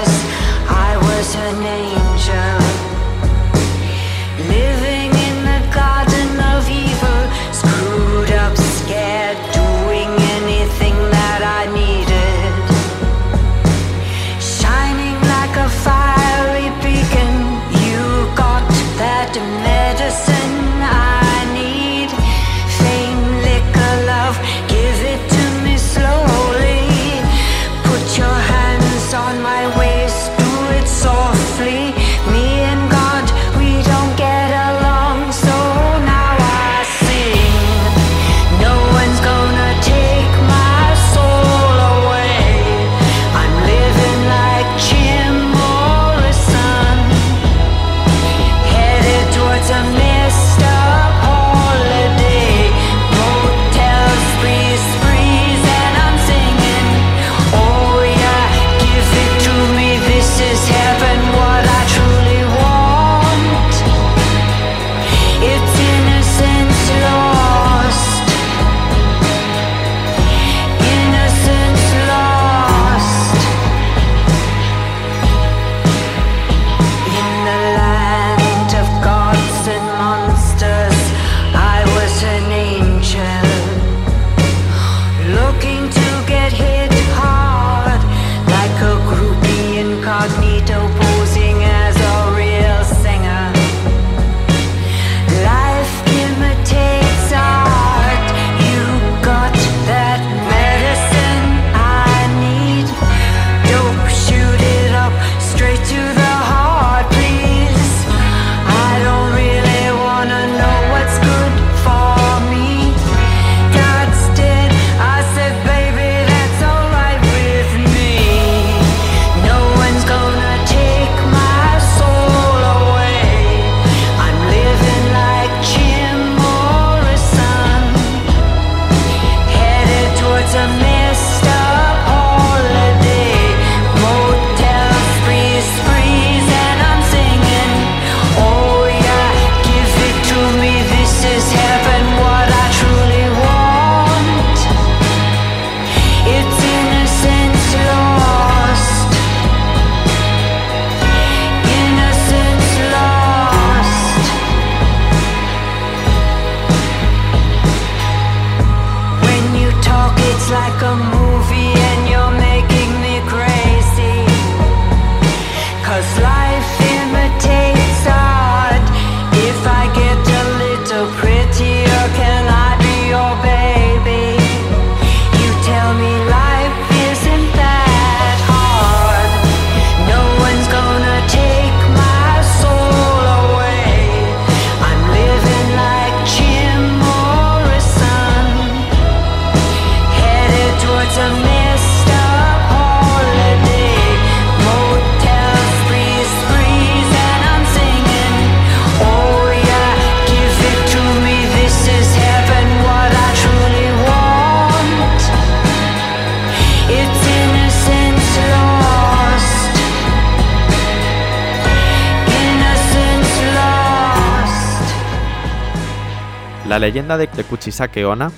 La 216.73 216.79
leyenda 216.79 217.19
de, 217.19 217.27
Kuchisake 217.27 218.03
Onna, 218.03 218.31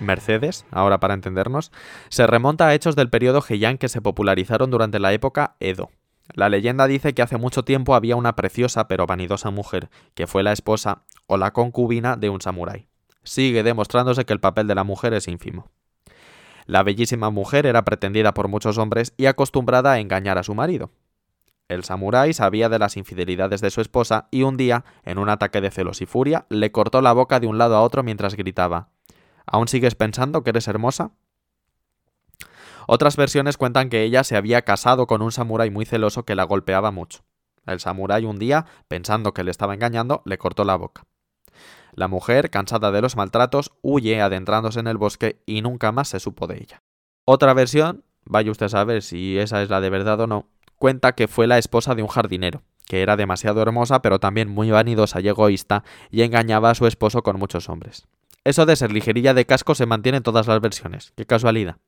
Mercedes, 0.00 0.66
ahora 0.72 0.98
para 0.98 1.14
entendernos, 1.14 1.70
se 2.08 2.26
remonta 2.26 2.66
a 2.66 2.74
hechos 2.74 2.96
del 2.96 3.10
periodo 3.10 3.44
Heian 3.48 3.78
que 3.78 3.88
se 3.88 4.00
popularizaron 4.00 4.72
durante 4.72 4.98
la 4.98 5.12
época 5.12 5.54
Edo. 5.60 5.90
La 6.34 6.48
leyenda 6.48 6.88
dice 6.88 7.14
que 7.14 7.22
hace 7.22 7.36
mucho 7.36 7.62
tiempo 7.62 7.94
había 7.94 8.16
una 8.16 8.34
preciosa 8.34 8.88
pero 8.88 9.06
vanidosa 9.06 9.52
mujer, 9.52 9.88
que 10.14 10.26
fue 10.26 10.42
la 10.42 10.50
esposa 10.50 11.04
o 11.28 11.36
la 11.36 11.52
concubina 11.52 12.16
de 12.16 12.28
un 12.28 12.40
samurái. 12.40 12.88
Sigue 13.22 13.62
demostrándose 13.62 14.24
que 14.24 14.32
el 14.32 14.40
papel 14.40 14.66
de 14.66 14.74
la 14.74 14.82
mujer 14.82 15.14
es 15.14 15.28
ínfimo. 15.28 15.70
La 16.66 16.82
bellísima 16.82 17.30
mujer 17.30 17.66
era 17.66 17.84
pretendida 17.84 18.34
por 18.34 18.48
muchos 18.48 18.78
hombres 18.78 19.14
y 19.16 19.26
acostumbrada 19.26 19.92
a 19.92 20.00
engañar 20.00 20.38
a 20.38 20.42
su 20.42 20.56
marido. 20.56 20.90
El 21.68 21.82
samurái 21.82 22.32
sabía 22.32 22.68
de 22.68 22.78
las 22.78 22.96
infidelidades 22.96 23.60
de 23.60 23.70
su 23.70 23.80
esposa 23.80 24.28
y 24.30 24.42
un 24.42 24.56
día, 24.56 24.84
en 25.04 25.18
un 25.18 25.28
ataque 25.28 25.60
de 25.60 25.70
celos 25.70 26.00
y 26.00 26.06
furia, 26.06 26.46
le 26.48 26.70
cortó 26.70 27.02
la 27.02 27.12
boca 27.12 27.40
de 27.40 27.48
un 27.48 27.58
lado 27.58 27.76
a 27.76 27.82
otro 27.82 28.02
mientras 28.02 28.36
gritaba 28.36 28.90
¿Aún 29.46 29.68
sigues 29.68 29.94
pensando 29.94 30.42
que 30.42 30.50
eres 30.50 30.68
hermosa? 30.68 31.12
Otras 32.88 33.16
versiones 33.16 33.56
cuentan 33.56 33.88
que 33.88 34.02
ella 34.02 34.22
se 34.22 34.36
había 34.36 34.62
casado 34.62 35.06
con 35.06 35.22
un 35.22 35.32
samurái 35.32 35.70
muy 35.70 35.86
celoso 35.86 36.24
que 36.24 36.36
la 36.36 36.44
golpeaba 36.44 36.92
mucho. 36.92 37.24
El 37.66 37.80
samurái 37.80 38.24
un 38.24 38.38
día, 38.38 38.66
pensando 38.86 39.34
que 39.34 39.42
le 39.42 39.50
estaba 39.50 39.74
engañando, 39.74 40.22
le 40.24 40.38
cortó 40.38 40.64
la 40.64 40.76
boca. 40.76 41.04
La 41.92 42.06
mujer, 42.06 42.50
cansada 42.50 42.92
de 42.92 43.00
los 43.00 43.16
maltratos, 43.16 43.72
huye 43.82 44.20
adentrándose 44.20 44.78
en 44.78 44.86
el 44.86 44.98
bosque 44.98 45.42
y 45.46 45.62
nunca 45.62 45.90
más 45.90 46.08
se 46.08 46.20
supo 46.20 46.46
de 46.46 46.58
ella. 46.58 46.82
Otra 47.24 47.54
versión, 47.54 48.04
vaya 48.24 48.52
usted 48.52 48.66
a 48.66 48.68
saber 48.68 49.02
si 49.02 49.38
esa 49.38 49.62
es 49.62 49.70
la 49.70 49.80
de 49.80 49.90
verdad 49.90 50.20
o 50.20 50.26
no, 50.28 50.48
cuenta 50.76 51.12
que 51.12 51.28
fue 51.28 51.46
la 51.46 51.58
esposa 51.58 51.94
de 51.94 52.02
un 52.02 52.08
jardinero, 52.08 52.62
que 52.86 53.02
era 53.02 53.16
demasiado 53.16 53.62
hermosa 53.62 54.02
pero 54.02 54.20
también 54.20 54.48
muy 54.48 54.70
vanidosa 54.70 55.20
y 55.20 55.28
egoísta 55.28 55.84
y 56.10 56.22
engañaba 56.22 56.70
a 56.70 56.74
su 56.74 56.86
esposo 56.86 57.22
con 57.22 57.38
muchos 57.38 57.68
hombres. 57.68 58.06
Eso 58.44 58.64
de 58.64 58.76
ser 58.76 58.92
ligerilla 58.92 59.34
de 59.34 59.44
casco 59.44 59.74
se 59.74 59.86
mantiene 59.86 60.18
en 60.18 60.22
todas 60.22 60.46
las 60.46 60.60
versiones. 60.60 61.12
Qué 61.16 61.26
casualidad. 61.26 61.78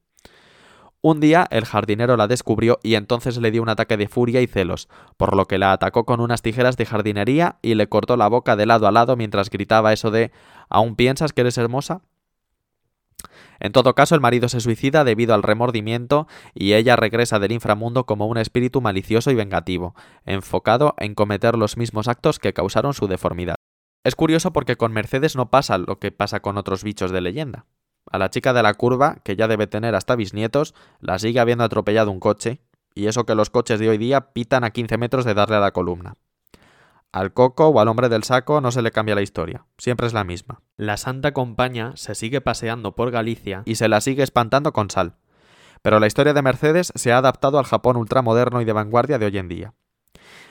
Un 1.01 1.21
día 1.21 1.47
el 1.53 1.65
jardinero 1.65 2.17
la 2.17 2.27
descubrió 2.27 2.81
y 2.83 2.97
entonces 2.97 3.39
le 3.39 3.53
dio 3.53 3.63
un 3.63 3.69
ataque 3.69 3.97
de 3.97 4.09
furia 4.09 4.41
y 4.41 4.49
celos, 4.49 4.89
por 5.17 5.37
lo 5.37 5.47
que 5.47 5.59
la 5.59 5.71
atacó 5.71 6.05
con 6.05 6.21
unas 6.21 6.43
tijeras 6.43 6.77
de 6.77 6.87
jardinería 6.87 7.59
y 7.63 7.77
le 7.77 7.89
cortó 7.89 8.17
la 8.17 8.27
boca 8.27 8.57
de 8.57 8.67
lado 8.67 8.89
a 8.89 8.91
lado 8.91 9.17
mientras 9.17 9.51
gritaba 9.51 9.93
eso 9.93 10.11
de 10.11 10.33
¿Aún 10.69 10.97
piensas 10.97 11.33
que 11.33 11.43
eres 11.43 11.57
hermosa? 11.57 12.03
En 13.61 13.73
todo 13.73 13.95
caso, 13.95 14.15
el 14.15 14.21
marido 14.21 14.49
se 14.49 14.61
suicida 14.61 15.05
debido 15.05 15.35
al 15.35 15.43
remordimiento 15.43 16.27
y 16.55 16.75
ella 16.75 16.97
regresa 16.97 17.39
del 17.39 17.53
inframundo 17.53 18.07
como 18.07 18.27
un 18.27 18.39
espíritu 18.39 18.81
malicioso 18.81 19.31
y 19.31 19.35
vengativo, 19.35 19.95
enfocado 20.25 20.95
en 20.99 21.15
cometer 21.15 21.57
los 21.57 21.77
mismos 21.77 22.09
actos 22.09 22.39
que 22.39 22.53
causaron 22.53 22.95
su 22.95 23.09
deformidad. 23.09 23.57
Es 24.05 24.15
curioso 24.15 24.53
porque 24.53 24.77
con 24.77 24.93
Mercedes 24.93 25.37
no 25.37 25.51
pasa 25.51 25.79
lo 25.79 25.99
que 25.99 26.13
pasa 26.13 26.41
con 26.41 26.57
otros 26.57 26.85
bichos 26.85 27.11
de 27.11 27.21
leyenda. 27.21 27.67
A 28.11 28.19
la 28.19 28.31
chica 28.31 28.53
de 28.53 28.63
la 28.63 28.75
curva, 28.75 29.19
que 29.23 29.37
ya 29.37 29.49
debe 29.49 29.67
tener 29.67 29.95
hasta 29.95 30.17
bisnietos, 30.17 30.75
la 31.01 31.19
sigue 31.19 31.41
habiendo 31.41 31.65
atropellado 31.65 32.11
un 32.11 32.21
coche, 32.21 32.61
y 32.95 33.07
eso 33.07 33.27
que 33.27 33.35
los 33.35 33.51
coches 33.51 33.79
de 33.81 33.89
hoy 33.89 33.99
día 33.99 34.33
pitan 34.33 34.65
a 34.65 34.71
15 34.71 34.97
metros 34.99 35.25
de 35.25 35.35
darle 35.35 35.57
a 35.57 35.61
la 35.61 35.73
columna. 35.73 36.15
Al 37.11 37.33
coco 37.33 37.69
o 37.69 37.81
al 37.81 37.89
hombre 37.89 38.11
del 38.11 38.23
saco 38.23 38.61
no 38.61 38.71
se 38.71 38.83
le 38.83 38.91
cambia 38.91 39.15
la 39.15 39.23
historia, 39.23 39.65
siempre 39.79 40.07
es 40.07 40.13
la 40.13 40.25
misma. 40.25 40.61
La 40.77 40.99
Santa 40.99 41.33
Compaña 41.33 41.93
se 41.97 42.15
sigue 42.15 42.43
paseando 42.43 42.95
por 42.95 43.11
Galicia 43.11 43.63
y 43.65 43.77
se 43.77 43.89
la 43.89 44.03
sigue 44.03 44.23
espantando 44.23 44.75
con 44.75 44.91
sal. 44.91 45.17
Pero 45.81 46.01
la 46.01 46.07
historia 46.07 46.35
de 46.35 46.43
Mercedes 46.43 46.93
se 46.95 47.13
ha 47.13 47.19
adaptado 47.19 47.59
al 47.59 47.65
Japón 47.65 47.97
ultramoderno 47.97 48.61
y 48.61 48.67
de 48.67 48.75
vanguardia 48.75 49.19
de 49.19 49.25
hoy 49.25 49.39
en 49.39 49.49
día. 49.49 49.75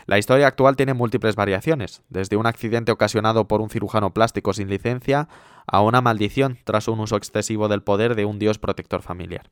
La 0.08 0.17
historia 0.17 0.48
actual 0.48 0.76
tiene 0.76 0.96
múltiples 0.96 1.36
variaciones, 1.36 2.02
desde 2.10 2.38
un 2.38 2.48
accidente 2.48 2.91
ocasionado 2.91 3.48
por 3.48 3.62
un 3.62 3.70
cirujano 3.70 4.13
plástico 4.13 4.54
sin 4.54 4.70
licencia 4.70 5.28
a 5.67 5.82
una 5.82 6.02
maldición 6.02 6.58
tras 6.63 6.88
un 6.88 7.02
uso 7.02 7.17
excesivo 7.17 7.67
del 7.67 7.84
poder 7.84 8.15
de 8.15 8.26
un 8.26 8.39
dios 8.39 8.58
protector 8.58 9.04
familiar. 9.04 9.52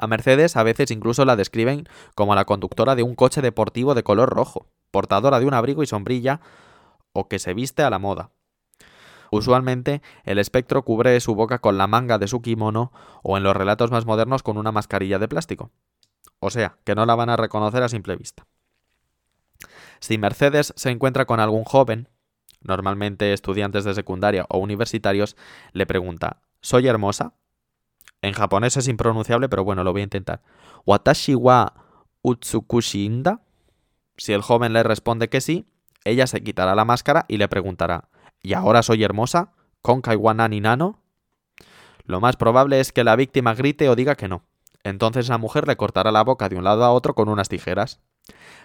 A 0.00 0.06
Mercedes 0.06 0.56
a 0.56 0.62
veces 0.62 0.90
incluso 0.90 1.26
la 1.26 1.36
describen 1.36 1.86
como 2.14 2.34
la 2.34 2.46
conductora 2.46 2.94
de 2.94 3.02
un 3.02 3.14
coche 3.14 3.42
deportivo 3.42 3.94
de 3.94 4.02
color 4.02 4.30
rojo, 4.30 4.66
portadora 4.90 5.38
de 5.38 5.44
un 5.44 5.52
abrigo 5.52 5.82
y 5.82 5.86
sombrilla, 5.86 6.40
o 7.12 7.28
que 7.28 7.38
se 7.38 7.52
viste 7.52 7.82
a 7.82 7.90
la 7.90 7.98
moda. 7.98 8.30
Usualmente, 9.30 10.00
el 10.24 10.38
espectro 10.38 10.86
cubre 10.86 11.20
su 11.20 11.34
boca 11.34 11.58
con 11.58 11.76
la 11.76 11.86
manga 11.86 12.16
de 12.16 12.28
su 12.28 12.40
kimono 12.40 12.92
o 13.22 13.36
en 13.36 13.42
los 13.42 13.54
relatos 13.54 13.90
más 13.90 14.06
modernos 14.06 14.42
con 14.42 14.56
una 14.56 14.72
mascarilla 14.72 15.18
de 15.18 15.28
plástico. 15.28 15.70
O 16.38 16.48
sea, 16.48 16.78
que 16.84 16.94
no 16.94 17.04
la 17.04 17.14
van 17.14 17.28
a 17.28 17.36
reconocer 17.36 17.82
a 17.82 17.90
simple 17.90 18.16
vista. 18.16 18.46
Si 20.00 20.16
Mercedes 20.16 20.72
se 20.76 20.88
encuentra 20.88 21.26
con 21.26 21.40
algún 21.40 21.64
joven, 21.64 22.08
normalmente 22.62 23.34
estudiantes 23.34 23.84
de 23.84 23.92
secundaria 23.92 24.46
o 24.48 24.56
universitarios, 24.60 25.36
le 25.72 25.84
pregunta, 25.84 26.40
¿soy 26.62 26.88
hermosa? 26.88 27.34
En 28.22 28.32
japonés 28.32 28.76
es 28.76 28.88
impronunciable, 28.88 29.48
pero 29.48 29.64
bueno, 29.64 29.84
lo 29.84 29.92
voy 29.92 30.02
a 30.02 30.04
intentar. 30.04 30.42
Watashi 30.86 31.34
wa 31.34 31.72
utsukushinda? 32.22 33.42
Si 34.16 34.32
el 34.32 34.42
joven 34.42 34.72
le 34.72 34.82
responde 34.82 35.28
que 35.28 35.40
sí, 35.40 35.66
ella 36.04 36.26
se 36.26 36.42
quitará 36.42 36.74
la 36.74 36.84
máscara 36.84 37.24
y 37.28 37.38
le 37.38 37.48
preguntará, 37.48 38.08
¿y 38.42 38.52
ahora 38.52 38.82
soy 38.82 39.02
hermosa? 39.02 39.52
¿Konkai 39.82 40.16
wa 40.16 40.34
nani 40.34 40.60
nano? 40.60 41.00
Lo 42.04 42.20
más 42.20 42.36
probable 42.36 42.80
es 42.80 42.92
que 42.92 43.04
la 43.04 43.16
víctima 43.16 43.54
grite 43.54 43.88
o 43.88 43.96
diga 43.96 44.16
que 44.16 44.28
no. 44.28 44.42
Entonces 44.82 45.28
la 45.28 45.38
mujer 45.38 45.66
le 45.66 45.76
cortará 45.76 46.10
la 46.10 46.24
boca 46.24 46.48
de 46.48 46.56
un 46.56 46.64
lado 46.64 46.84
a 46.84 46.92
otro 46.92 47.14
con 47.14 47.28
unas 47.28 47.48
tijeras. 47.48 48.00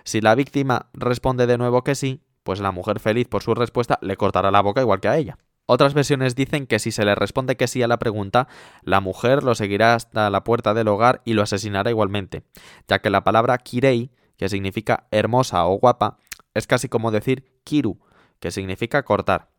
Si 0.04 0.22
la 0.22 0.36
víctima 0.36 0.88
responde 0.94 1.48
de 1.48 1.58
nuevo 1.58 1.84
que 1.84 1.96
sí, 1.96 2.22
pues 2.44 2.60
la 2.60 2.72
mujer 2.72 3.00
feliz 3.00 3.28
por 3.28 3.44
su 3.44 3.54
respuesta 3.54 3.98
le 4.02 4.18
cortará 4.18 4.52
la 4.52 4.62
boca 4.62 4.82
igual 4.82 5.00
que 5.00 5.08
a 5.08 5.18
ella. 5.18 5.38
Otras 5.68 5.94
versiones 5.94 6.36
dicen 6.36 6.68
que 6.68 6.78
si 6.80 6.92
se 6.92 7.06
le 7.06 7.16
responde 7.16 7.58
que 7.58 7.68
sí 7.68 7.82
a 7.82 7.88
la 7.88 7.98
pregunta, 7.98 8.48
la 8.84 9.02
mujer 9.02 9.44
lo 9.44 9.56
seguirá 9.56 9.96
hasta 9.96 10.30
la 10.30 10.44
puerta 10.44 10.74
del 10.74 10.88
hogar 10.88 11.22
y 11.26 11.34
lo 11.34 11.42
asesinará 11.42 11.90
igualmente, 11.90 12.44
ya 12.88 13.00
que 13.00 13.10
la 13.10 13.24
palabra 13.24 13.58
kirei, 13.58 14.12
que 14.38 14.50
significa 14.50 15.08
hermosa 15.10 15.66
o 15.66 15.80
guapa, 15.80 16.18
es 16.54 16.68
casi 16.68 16.88
como 16.88 17.10
decir 17.10 17.46
kiru, 17.64 18.00
que 18.40 18.52
significa 18.52 19.04
cortar. 19.04 19.50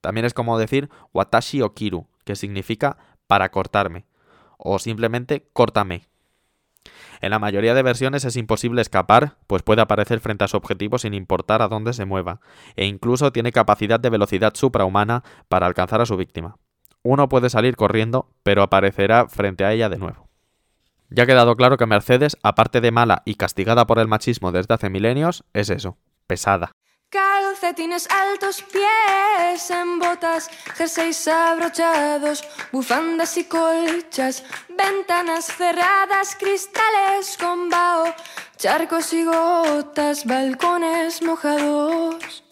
También 0.00 0.24
es 0.24 0.34
como 0.34 0.56
decir 0.56 0.88
watashi 1.12 1.62
o 1.62 1.74
kiru, 1.74 2.06
que 2.24 2.36
significa 2.36 2.96
para 3.26 3.50
cortarme, 3.50 4.06
o 4.56 4.78
simplemente 4.78 5.48
córtame, 5.52 6.09
en 7.20 7.30
la 7.30 7.38
mayoría 7.38 7.74
de 7.74 7.82
versiones 7.82 8.24
es 8.24 8.36
imposible 8.36 8.80
escapar, 8.80 9.36
pues 9.46 9.62
puede 9.62 9.82
aparecer 9.82 10.20
frente 10.20 10.44
a 10.44 10.48
su 10.48 10.56
objetivo 10.56 10.98
sin 10.98 11.14
importar 11.14 11.62
a 11.62 11.68
dónde 11.68 11.92
se 11.92 12.04
mueva, 12.04 12.40
e 12.76 12.86
incluso 12.86 13.32
tiene 13.32 13.52
capacidad 13.52 14.00
de 14.00 14.10
velocidad 14.10 14.54
suprahumana 14.54 15.22
para 15.48 15.66
alcanzar 15.66 16.00
a 16.00 16.06
su 16.06 16.16
víctima. 16.16 16.56
Uno 17.02 17.28
puede 17.28 17.50
salir 17.50 17.76
corriendo, 17.76 18.30
pero 18.42 18.62
aparecerá 18.62 19.28
frente 19.28 19.64
a 19.64 19.72
ella 19.72 19.88
de 19.88 19.98
nuevo. 19.98 20.28
Ya 21.08 21.24
ha 21.24 21.26
quedado 21.26 21.56
claro 21.56 21.76
que 21.76 21.86
Mercedes, 21.86 22.36
aparte 22.42 22.80
de 22.80 22.92
mala 22.92 23.22
y 23.24 23.34
castigada 23.34 23.86
por 23.86 23.98
el 23.98 24.08
machismo 24.08 24.52
desde 24.52 24.74
hace 24.74 24.90
milenios, 24.90 25.44
es 25.52 25.70
eso, 25.70 25.96
pesada. 26.26 26.72
Calcetines 27.10 28.06
altos, 28.08 28.62
pies 28.62 29.68
en 29.70 29.98
botas, 29.98 30.48
jerseys 30.76 31.26
abrochados, 31.26 32.44
bufandas 32.70 33.36
y 33.36 33.46
colchas, 33.46 34.44
ventanas 34.68 35.46
cerradas, 35.46 36.36
cristales 36.36 37.36
con 37.36 37.68
vaho, 37.68 38.14
charcos 38.56 39.12
y 39.12 39.24
gotas, 39.24 40.24
balcones 40.24 41.20
mojados. 41.22 42.44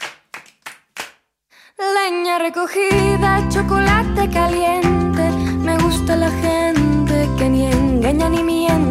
Leña 1.78 2.40
recogida, 2.40 3.48
chocolate 3.48 4.28
caliente, 4.28 5.22
me 5.60 5.78
gusta 5.78 6.16
la 6.16 6.30
gente 6.30 7.28
que 7.38 7.48
ni 7.48 7.70
engaña 7.70 8.28
ni 8.28 8.42
miente. 8.42 8.87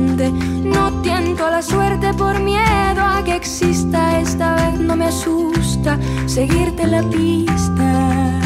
No 0.73 1.01
tiento 1.01 1.49
la 1.49 1.61
suerte 1.61 2.13
por 2.13 2.39
miedo 2.39 3.01
a 3.01 3.23
que 3.23 3.35
exista, 3.35 4.19
esta 4.19 4.55
vez 4.55 4.79
no 4.79 4.95
me 4.95 5.05
asusta 5.05 5.97
seguirte 6.25 6.85
la 6.87 7.01
pista. 7.03 8.39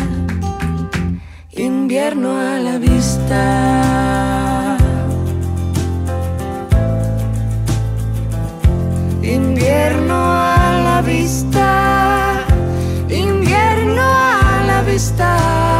Invierno 1.51 2.29
a 2.37 2.59
la 2.59 2.77
vista. 2.77 3.41
Invierno 9.21 10.15
a 10.15 10.81
la 10.83 11.01
vista. 11.01 12.45
Invierno 13.09 14.01
a 14.01 14.63
la 14.65 14.81
vista. 14.83 15.70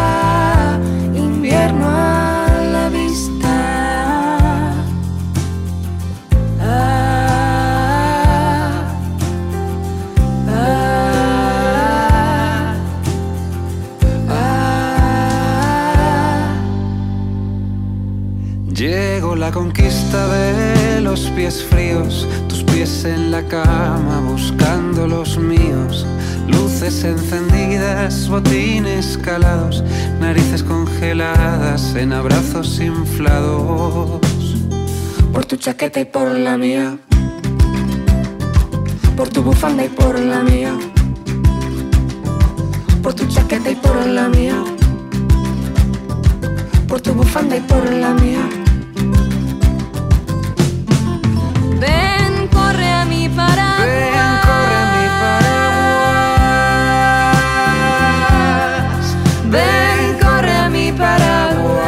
En 23.06 23.32
la 23.32 23.44
cama 23.44 24.22
buscando 24.28 25.08
los 25.08 25.38
míos. 25.38 26.06
Luces 26.48 27.04
encendidas, 27.04 28.28
botines 28.30 29.18
calados, 29.18 29.84
narices 30.20 30.62
congeladas 30.62 31.96
en 31.96 32.14
abrazos 32.14 32.80
inflados. 32.80 34.20
Por 35.34 35.46
tu 35.46 35.56
chaqueta 35.56 36.02
y 36.02 36.06
por 36.06 36.32
la 36.38 36.58
mía. 36.58 36.98
Por 39.16 39.30
tu 39.30 39.42
bufanda 39.42 39.86
y 39.86 39.90
por 39.90 40.20
la 40.20 40.44
mía. 40.44 40.78
Por 43.02 43.14
tu 43.14 43.26
chaqueta 43.28 43.72
y 43.72 43.76
por 43.76 44.06
la 44.06 44.30
mía. 44.30 44.64
Por 46.88 47.02
tu 47.02 47.14
bufanda 47.14 47.58
y 47.58 47.62
por 47.62 47.92
la 47.92 48.14
mía. 48.14 48.61
Paraguas. 53.36 53.88
Ven, 53.88 54.38
corre 54.46 54.80
mi 54.92 55.32
paraguas. 58.22 59.06
Ven, 59.50 60.18
corre 60.22 60.56
a 60.56 60.70
mi 60.70 60.92
paraguas. 60.92 61.82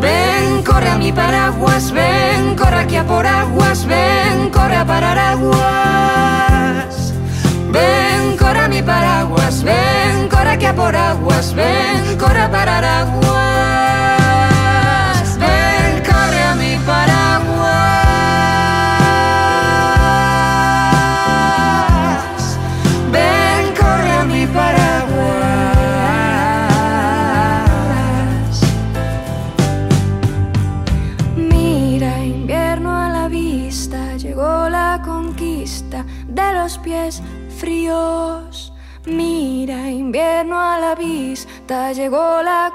Ven, 0.00 0.62
corre 0.64 0.88
a 0.90 0.96
mi 0.98 1.12
paraguas. 1.12 1.92
Ven, 1.92 2.56
corre 2.56 2.78
aquí 2.78 2.96
a 2.96 3.04
por 3.04 3.26
aguas. 3.26 3.86
Ven, 3.86 4.50
corre 4.50 4.76
a 4.76 4.84
parar 4.84 5.18
aguas. 5.18 7.14
Ven, 7.70 8.36
corre 8.38 8.60
a 8.60 8.68
mi 8.68 8.82
paraguas. 8.82 9.62
Ven, 9.62 10.28
corre 10.28 10.50
aquí 10.50 10.66
a 10.66 10.74
por 10.74 10.94
aguas. 10.96 11.54
Ven, 11.54 12.16
corre 12.18 12.40
a 12.42 12.50
parar 12.50 12.84
aguas. 12.84 13.99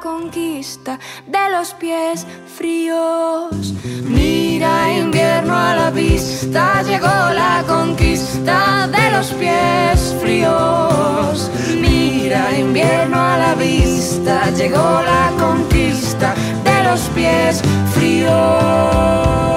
Conquista 0.06 0.99
de 1.26 1.49
los 1.51 1.74
pies 1.74 2.28
fríos. 2.56 3.74
Mira, 4.08 4.93
invierno 4.95 5.58
a 5.58 5.76
la 5.76 5.89
vista, 5.89 6.84
llegó 6.84 7.08
la 7.08 7.64
conquista 7.68 8.88
de 8.88 9.10
los 9.10 9.28
pies 9.34 10.16
fríos. 10.22 11.49
Mira, 11.82 12.56
invierno 12.56 13.20
a 13.20 13.38
la 13.39 13.56
vista, 13.56 14.51
llegó 14.51 15.01
la 15.01 15.32
conquista 15.39 16.36
de 16.64 16.84
los 16.84 17.01
pies 17.16 17.64
fríos. 17.95 19.55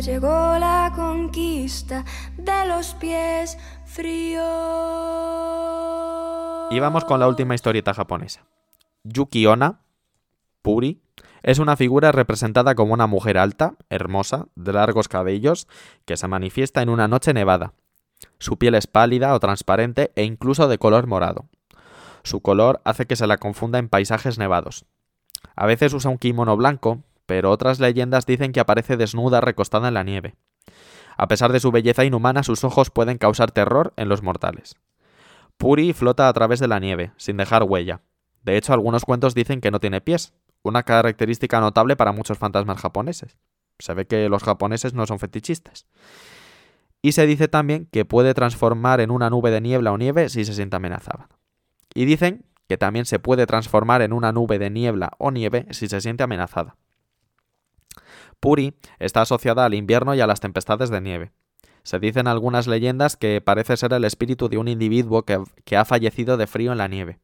Llegó 0.00 0.58
la 0.58 0.92
conquista 0.94 2.04
de 2.36 2.66
los 2.66 2.94
pies 2.94 3.58
fríos. 3.84 4.42
Y 6.70 6.80
vamos 6.80 7.04
con 7.04 7.20
la 7.20 7.28
última 7.28 7.54
historieta 7.54 7.92
japonesa. 7.94 8.44
Yuki 9.04 9.46
Onna, 9.46 9.80
Puri, 10.62 11.02
es 11.42 11.58
una 11.58 11.76
figura 11.76 12.12
representada 12.12 12.74
como 12.74 12.94
una 12.94 13.06
mujer 13.06 13.36
alta, 13.36 13.74
hermosa, 13.90 14.46
de 14.54 14.72
largos 14.72 15.08
cabellos, 15.08 15.66
que 16.04 16.16
se 16.16 16.28
manifiesta 16.28 16.82
en 16.82 16.88
una 16.88 17.08
noche 17.08 17.34
nevada. 17.34 17.72
Su 18.38 18.58
piel 18.58 18.76
es 18.76 18.86
pálida 18.86 19.34
o 19.34 19.40
transparente 19.40 20.12
e 20.14 20.22
incluso 20.24 20.68
de 20.68 20.78
color 20.78 21.06
morado. 21.06 21.46
Su 22.22 22.40
color 22.40 22.80
hace 22.84 23.06
que 23.06 23.16
se 23.16 23.26
la 23.26 23.38
confunda 23.38 23.80
en 23.80 23.88
paisajes 23.88 24.38
nevados. 24.38 24.84
A 25.56 25.66
veces 25.66 25.92
usa 25.92 26.10
un 26.10 26.18
kimono 26.18 26.56
blanco, 26.56 27.02
pero 27.26 27.50
otras 27.50 27.80
leyendas 27.80 28.26
dicen 28.26 28.52
que 28.52 28.60
aparece 28.60 28.96
desnuda 28.96 29.40
recostada 29.40 29.88
en 29.88 29.94
la 29.94 30.04
nieve. 30.04 30.34
A 31.16 31.28
pesar 31.28 31.52
de 31.52 31.60
su 31.60 31.70
belleza 31.70 32.04
inhumana, 32.04 32.42
sus 32.42 32.64
ojos 32.64 32.90
pueden 32.90 33.18
causar 33.18 33.50
terror 33.50 33.92
en 33.96 34.08
los 34.08 34.22
mortales. 34.22 34.76
Puri 35.56 35.92
flota 35.92 36.28
a 36.28 36.32
través 36.32 36.58
de 36.60 36.68
la 36.68 36.80
nieve, 36.80 37.12
sin 37.16 37.36
dejar 37.36 37.62
huella. 37.62 38.00
De 38.42 38.56
hecho, 38.56 38.72
algunos 38.72 39.04
cuentos 39.04 39.34
dicen 39.34 39.60
que 39.60 39.70
no 39.70 39.78
tiene 39.78 40.00
pies, 40.00 40.34
una 40.62 40.82
característica 40.82 41.60
notable 41.60 41.96
para 41.96 42.12
muchos 42.12 42.38
fantasmas 42.38 42.80
japoneses. 42.80 43.36
Se 43.78 43.94
ve 43.94 44.06
que 44.06 44.28
los 44.28 44.42
japoneses 44.42 44.94
no 44.94 45.06
son 45.06 45.18
fetichistas. 45.18 45.86
Y 47.02 47.12
se 47.12 47.26
dice 47.26 47.48
también 47.48 47.88
que 47.90 48.04
puede 48.04 48.32
transformar 48.32 49.00
en 49.00 49.10
una 49.10 49.28
nube 49.28 49.50
de 49.50 49.60
niebla 49.60 49.92
o 49.92 49.98
nieve 49.98 50.28
si 50.28 50.44
se 50.44 50.54
siente 50.54 50.76
amenazada. 50.76 51.28
Y 51.94 52.04
dicen 52.04 52.44
que 52.68 52.78
también 52.78 53.06
se 53.06 53.18
puede 53.18 53.46
transformar 53.46 54.02
en 54.02 54.12
una 54.12 54.32
nube 54.32 54.58
de 54.58 54.70
niebla 54.70 55.12
o 55.18 55.30
nieve 55.30 55.66
si 55.70 55.88
se 55.88 56.00
siente 56.00 56.22
amenazada. 56.22 56.76
Puri 58.42 58.74
está 58.98 59.20
asociada 59.20 59.64
al 59.64 59.72
invierno 59.72 60.16
y 60.16 60.20
a 60.20 60.26
las 60.26 60.40
tempestades 60.40 60.90
de 60.90 61.00
nieve. 61.00 61.30
Se 61.84 62.00
dicen 62.00 62.26
algunas 62.26 62.66
leyendas 62.66 63.16
que 63.16 63.40
parece 63.40 63.76
ser 63.76 63.92
el 63.92 64.04
espíritu 64.04 64.48
de 64.48 64.58
un 64.58 64.66
individuo 64.66 65.22
que, 65.22 65.40
que 65.64 65.76
ha 65.76 65.84
fallecido 65.84 66.36
de 66.36 66.48
frío 66.48 66.72
en 66.72 66.78
la 66.78 66.88
nieve. 66.88 67.20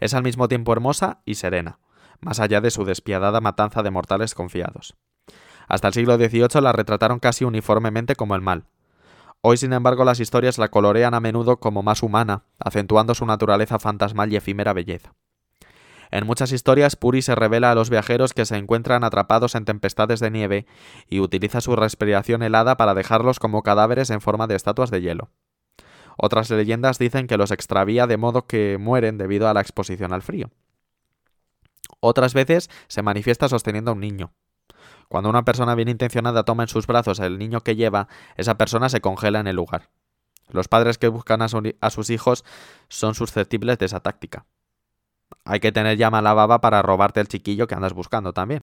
Es 0.00 0.14
al 0.14 0.24
mismo 0.24 0.48
tiempo 0.48 0.72
hermosa 0.72 1.22
y 1.24 1.36
serena, 1.36 1.78
más 2.20 2.40
allá 2.40 2.60
de 2.60 2.72
su 2.72 2.84
despiadada 2.84 3.40
matanza 3.40 3.84
de 3.84 3.92
mortales 3.92 4.34
confiados. 4.34 4.96
Hasta 5.68 5.86
el 5.86 5.94
siglo 5.94 6.16
XVIII 6.16 6.60
la 6.60 6.72
retrataron 6.72 7.20
casi 7.20 7.44
uniformemente 7.44 8.16
como 8.16 8.34
el 8.34 8.40
mal. 8.40 8.66
Hoy, 9.42 9.58
sin 9.58 9.72
embargo, 9.72 10.04
las 10.04 10.18
historias 10.18 10.58
la 10.58 10.72
colorean 10.72 11.14
a 11.14 11.20
menudo 11.20 11.58
como 11.58 11.84
más 11.84 12.02
humana, 12.02 12.46
acentuando 12.58 13.14
su 13.14 13.26
naturaleza 13.26 13.78
fantasmal 13.78 14.32
y 14.32 14.36
efímera 14.36 14.72
belleza. 14.72 15.14
En 16.12 16.26
muchas 16.26 16.52
historias, 16.52 16.94
Puri 16.94 17.22
se 17.22 17.34
revela 17.34 17.70
a 17.70 17.74
los 17.74 17.88
viajeros 17.88 18.34
que 18.34 18.44
se 18.44 18.58
encuentran 18.58 19.02
atrapados 19.02 19.54
en 19.54 19.64
tempestades 19.64 20.20
de 20.20 20.30
nieve 20.30 20.66
y 21.08 21.20
utiliza 21.20 21.62
su 21.62 21.74
respiración 21.74 22.42
helada 22.42 22.76
para 22.76 22.92
dejarlos 22.92 23.38
como 23.38 23.62
cadáveres 23.62 24.10
en 24.10 24.20
forma 24.20 24.46
de 24.46 24.54
estatuas 24.54 24.90
de 24.90 25.00
hielo. 25.00 25.30
Otras 26.18 26.50
leyendas 26.50 26.98
dicen 26.98 27.26
que 27.26 27.38
los 27.38 27.50
extravía 27.50 28.06
de 28.06 28.18
modo 28.18 28.46
que 28.46 28.76
mueren 28.78 29.16
debido 29.16 29.48
a 29.48 29.54
la 29.54 29.62
exposición 29.62 30.12
al 30.12 30.20
frío. 30.20 30.50
Otras 32.00 32.34
veces 32.34 32.68
se 32.88 33.00
manifiesta 33.00 33.48
sosteniendo 33.48 33.92
a 33.92 33.94
un 33.94 34.00
niño. 34.00 34.34
Cuando 35.08 35.30
una 35.30 35.46
persona 35.46 35.74
bien 35.74 35.88
intencionada 35.88 36.44
toma 36.44 36.64
en 36.64 36.68
sus 36.68 36.86
brazos 36.86 37.20
el 37.20 37.38
niño 37.38 37.62
que 37.62 37.74
lleva, 37.74 38.08
esa 38.36 38.58
persona 38.58 38.90
se 38.90 39.00
congela 39.00 39.40
en 39.40 39.46
el 39.46 39.56
lugar. 39.56 39.88
Los 40.50 40.68
padres 40.68 40.98
que 40.98 41.08
buscan 41.08 41.40
a, 41.40 41.46
a 41.80 41.90
sus 41.90 42.10
hijos 42.10 42.44
son 42.88 43.14
susceptibles 43.14 43.78
de 43.78 43.86
esa 43.86 44.00
táctica. 44.00 44.44
Hay 45.44 45.60
que 45.60 45.72
tener 45.72 45.96
ya 45.96 46.10
mala 46.10 46.34
baba 46.34 46.60
para 46.60 46.82
robarte 46.82 47.20
el 47.20 47.28
chiquillo 47.28 47.66
que 47.66 47.74
andas 47.74 47.92
buscando 47.92 48.32
también. 48.32 48.60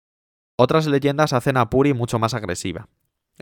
Otras 0.58 0.88
leyendas 0.88 1.34
hacen 1.34 1.58
a 1.58 1.70
Puri 1.70 1.94
mucho 1.94 2.20
más 2.20 2.34
agresiva. 2.34 2.88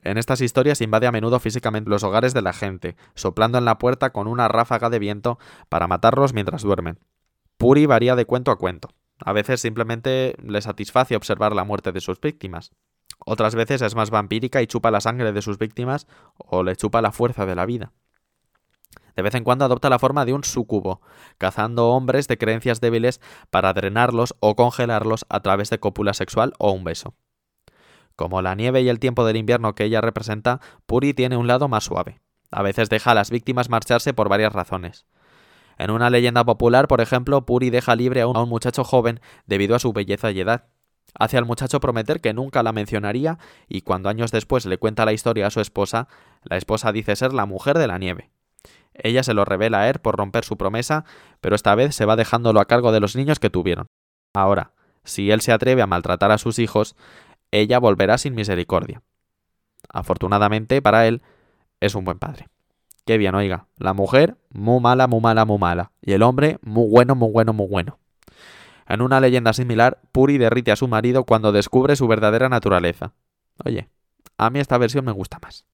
En 0.04 0.18
estas 0.18 0.42
historias 0.42 0.82
invade 0.82 1.08
a 1.08 1.12
menudo 1.12 1.40
físicamente 1.40 1.90
los 1.90 2.04
hogares 2.04 2.34
de 2.34 2.42
la 2.42 2.54
gente, 2.54 2.96
soplando 3.16 3.58
en 3.58 3.66
la 3.66 3.80
puerta 3.80 4.12
con 4.12 4.28
una 4.28 4.48
ráfaga 4.48 4.90
de 4.90 5.00
viento 5.00 5.40
para 5.70 5.88
matarlos 5.88 6.34
mientras 6.34 6.62
duermen. 6.62 7.00
Puri 7.58 7.86
varía 7.88 8.16
de 8.16 8.26
cuento 8.26 8.52
a 8.52 8.58
cuento. 8.58 8.90
A 9.20 9.34
veces 9.34 9.62
simplemente 9.62 10.36
le 10.44 10.62
satisface 10.62 11.16
observar 11.16 11.56
la 11.56 11.64
muerte 11.64 11.92
de 11.92 12.02
sus 12.02 12.22
víctimas. 12.22 12.72
Otras 13.26 13.56
veces 13.56 13.82
es 13.82 13.96
más 13.96 14.12
vampírica 14.12 14.62
y 14.62 14.68
chupa 14.68 14.92
la 14.92 15.02
sangre 15.02 15.34
de 15.34 15.42
sus 15.42 15.58
víctimas 15.58 16.08
o 16.38 16.62
le 16.62 16.76
chupa 16.76 17.02
la 17.02 17.12
fuerza 17.12 17.46
de 17.48 17.56
la 17.56 17.66
vida. 17.66 17.94
De 19.18 19.24
vez 19.24 19.34
en 19.34 19.44
cuando 19.44 19.66
adopta 19.66 19.90
la 19.90 19.98
forma 19.98 20.26
de 20.26 20.34
un 20.34 20.44
súcubo, 20.44 21.02
cazando 21.40 21.90
hombres 21.90 22.28
de 22.28 22.38
creencias 22.38 22.82
débiles 22.82 23.20
para 23.50 23.74
drenarlos 23.74 24.36
o 24.42 24.56
congelarlos 24.56 25.26
a 25.28 25.40
través 25.40 25.72
de 25.72 25.80
cópula 25.80 26.14
sexual 26.14 26.54
o 26.60 26.72
un 26.72 26.84
beso. 26.84 27.16
Como 28.16 28.44
la 28.44 28.54
nieve 28.54 28.82
y 28.84 28.90
el 28.90 29.00
tiempo 29.00 29.26
del 29.26 29.38
invierno 29.38 29.74
que 29.74 29.86
ella 29.86 30.02
representa, 30.02 30.62
Puri 30.86 31.16
tiene 31.16 31.36
un 31.36 31.48
lado 31.48 31.68
más 31.68 31.86
suave. 31.86 32.22
A 32.52 32.62
veces 32.62 32.90
deja 32.90 33.10
a 33.10 33.16
las 33.16 33.32
víctimas 33.32 33.72
marcharse 33.72 34.14
por 34.14 34.30
varias 34.30 34.54
razones. 34.54 35.08
En 35.80 35.90
una 35.90 36.12
leyenda 36.12 36.46
popular, 36.46 36.88
por 36.88 37.02
ejemplo, 37.02 37.44
Puri 37.44 37.72
deja 37.72 37.96
libre 37.96 38.22
a 38.22 38.28
un 38.28 38.50
muchacho 38.50 38.84
joven 38.84 39.20
debido 39.48 39.76
a 39.76 39.80
su 39.80 39.94
belleza 39.94 40.30
y 40.30 40.42
edad. 40.42 40.68
Hace 41.16 41.40
al 41.40 41.46
muchacho 41.46 41.80
prometer 41.80 42.22
que 42.22 42.36
nunca 42.36 42.62
la 42.62 42.72
mencionaría 42.72 43.40
y 43.68 43.82
cuando 43.82 44.10
años 44.10 44.32
después 44.32 44.68
le 44.68 44.78
cuenta 44.78 45.06
la 45.06 45.14
historia 45.14 45.48
a 45.48 45.52
su 45.52 45.60
esposa, 45.60 46.08
la 46.44 46.58
esposa 46.58 46.92
dice 46.92 47.16
ser 47.16 47.34
la 47.34 47.48
mujer 47.48 47.80
de 47.80 47.88
la 47.88 47.98
nieve. 47.98 48.30
Ella 48.94 49.24
se 49.24 49.34
lo 49.34 49.46
revela 49.46 49.82
a 49.82 49.90
él 49.90 50.00
por 50.00 50.18
romper 50.18 50.44
su 50.44 50.58
promesa, 50.58 51.06
pero 51.40 51.56
esta 51.56 51.76
vez 51.76 51.96
se 51.96 52.06
va 52.06 52.16
dejándolo 52.16 52.60
a 52.60 52.66
cargo 52.66 52.92
de 52.92 53.00
los 53.00 53.16
niños 53.16 53.40
que 53.40 53.50
tuvieron. 53.50 53.88
Ahora, 54.34 54.74
si 55.04 55.32
él 55.32 55.42
se 55.42 55.52
atreve 55.52 55.82
a 55.82 55.88
maltratar 55.88 56.32
a 56.32 56.38
sus 56.38 56.60
hijos, 56.60 56.96
ella 57.52 57.80
volverá 57.80 58.18
sin 58.18 58.36
misericordia. 58.36 59.02
Afortunadamente 59.90 60.82
para 60.82 61.08
él, 61.08 61.22
es 61.80 61.96
un 61.96 62.06
buen 62.06 62.20
padre. 62.20 62.48
Qué 63.06 63.18
bien, 63.18 63.36
oiga. 63.36 63.68
La 63.78 63.94
mujer, 63.94 64.36
muy 64.50 64.82
mala, 64.82 65.08
muy 65.08 65.22
mala, 65.22 65.46
muy 65.46 65.58
mala. 65.58 65.92
Y 66.02 66.12
el 66.12 66.24
hombre, 66.24 66.58
muy 66.62 66.90
bueno, 66.90 67.16
muy 67.16 67.32
bueno, 67.32 67.54
muy 67.54 67.68
bueno. 67.68 68.00
En 68.88 69.02
una 69.02 69.20
leyenda 69.20 69.54
similar, 69.54 70.02
Puri 70.12 70.38
derrite 70.38 70.72
a 70.72 70.76
su 70.76 70.88
marido 70.88 71.24
cuando 71.24 71.52
descubre 71.52 71.96
su 71.96 72.08
verdadera 72.08 72.50
naturaleza. 72.50 73.14
Oye, 73.64 73.90
a 74.38 74.50
mí 74.50 74.60
esta 74.60 74.78
versión 74.78 75.06
me 75.06 75.12
gusta 75.12 75.40
más. 75.42 75.66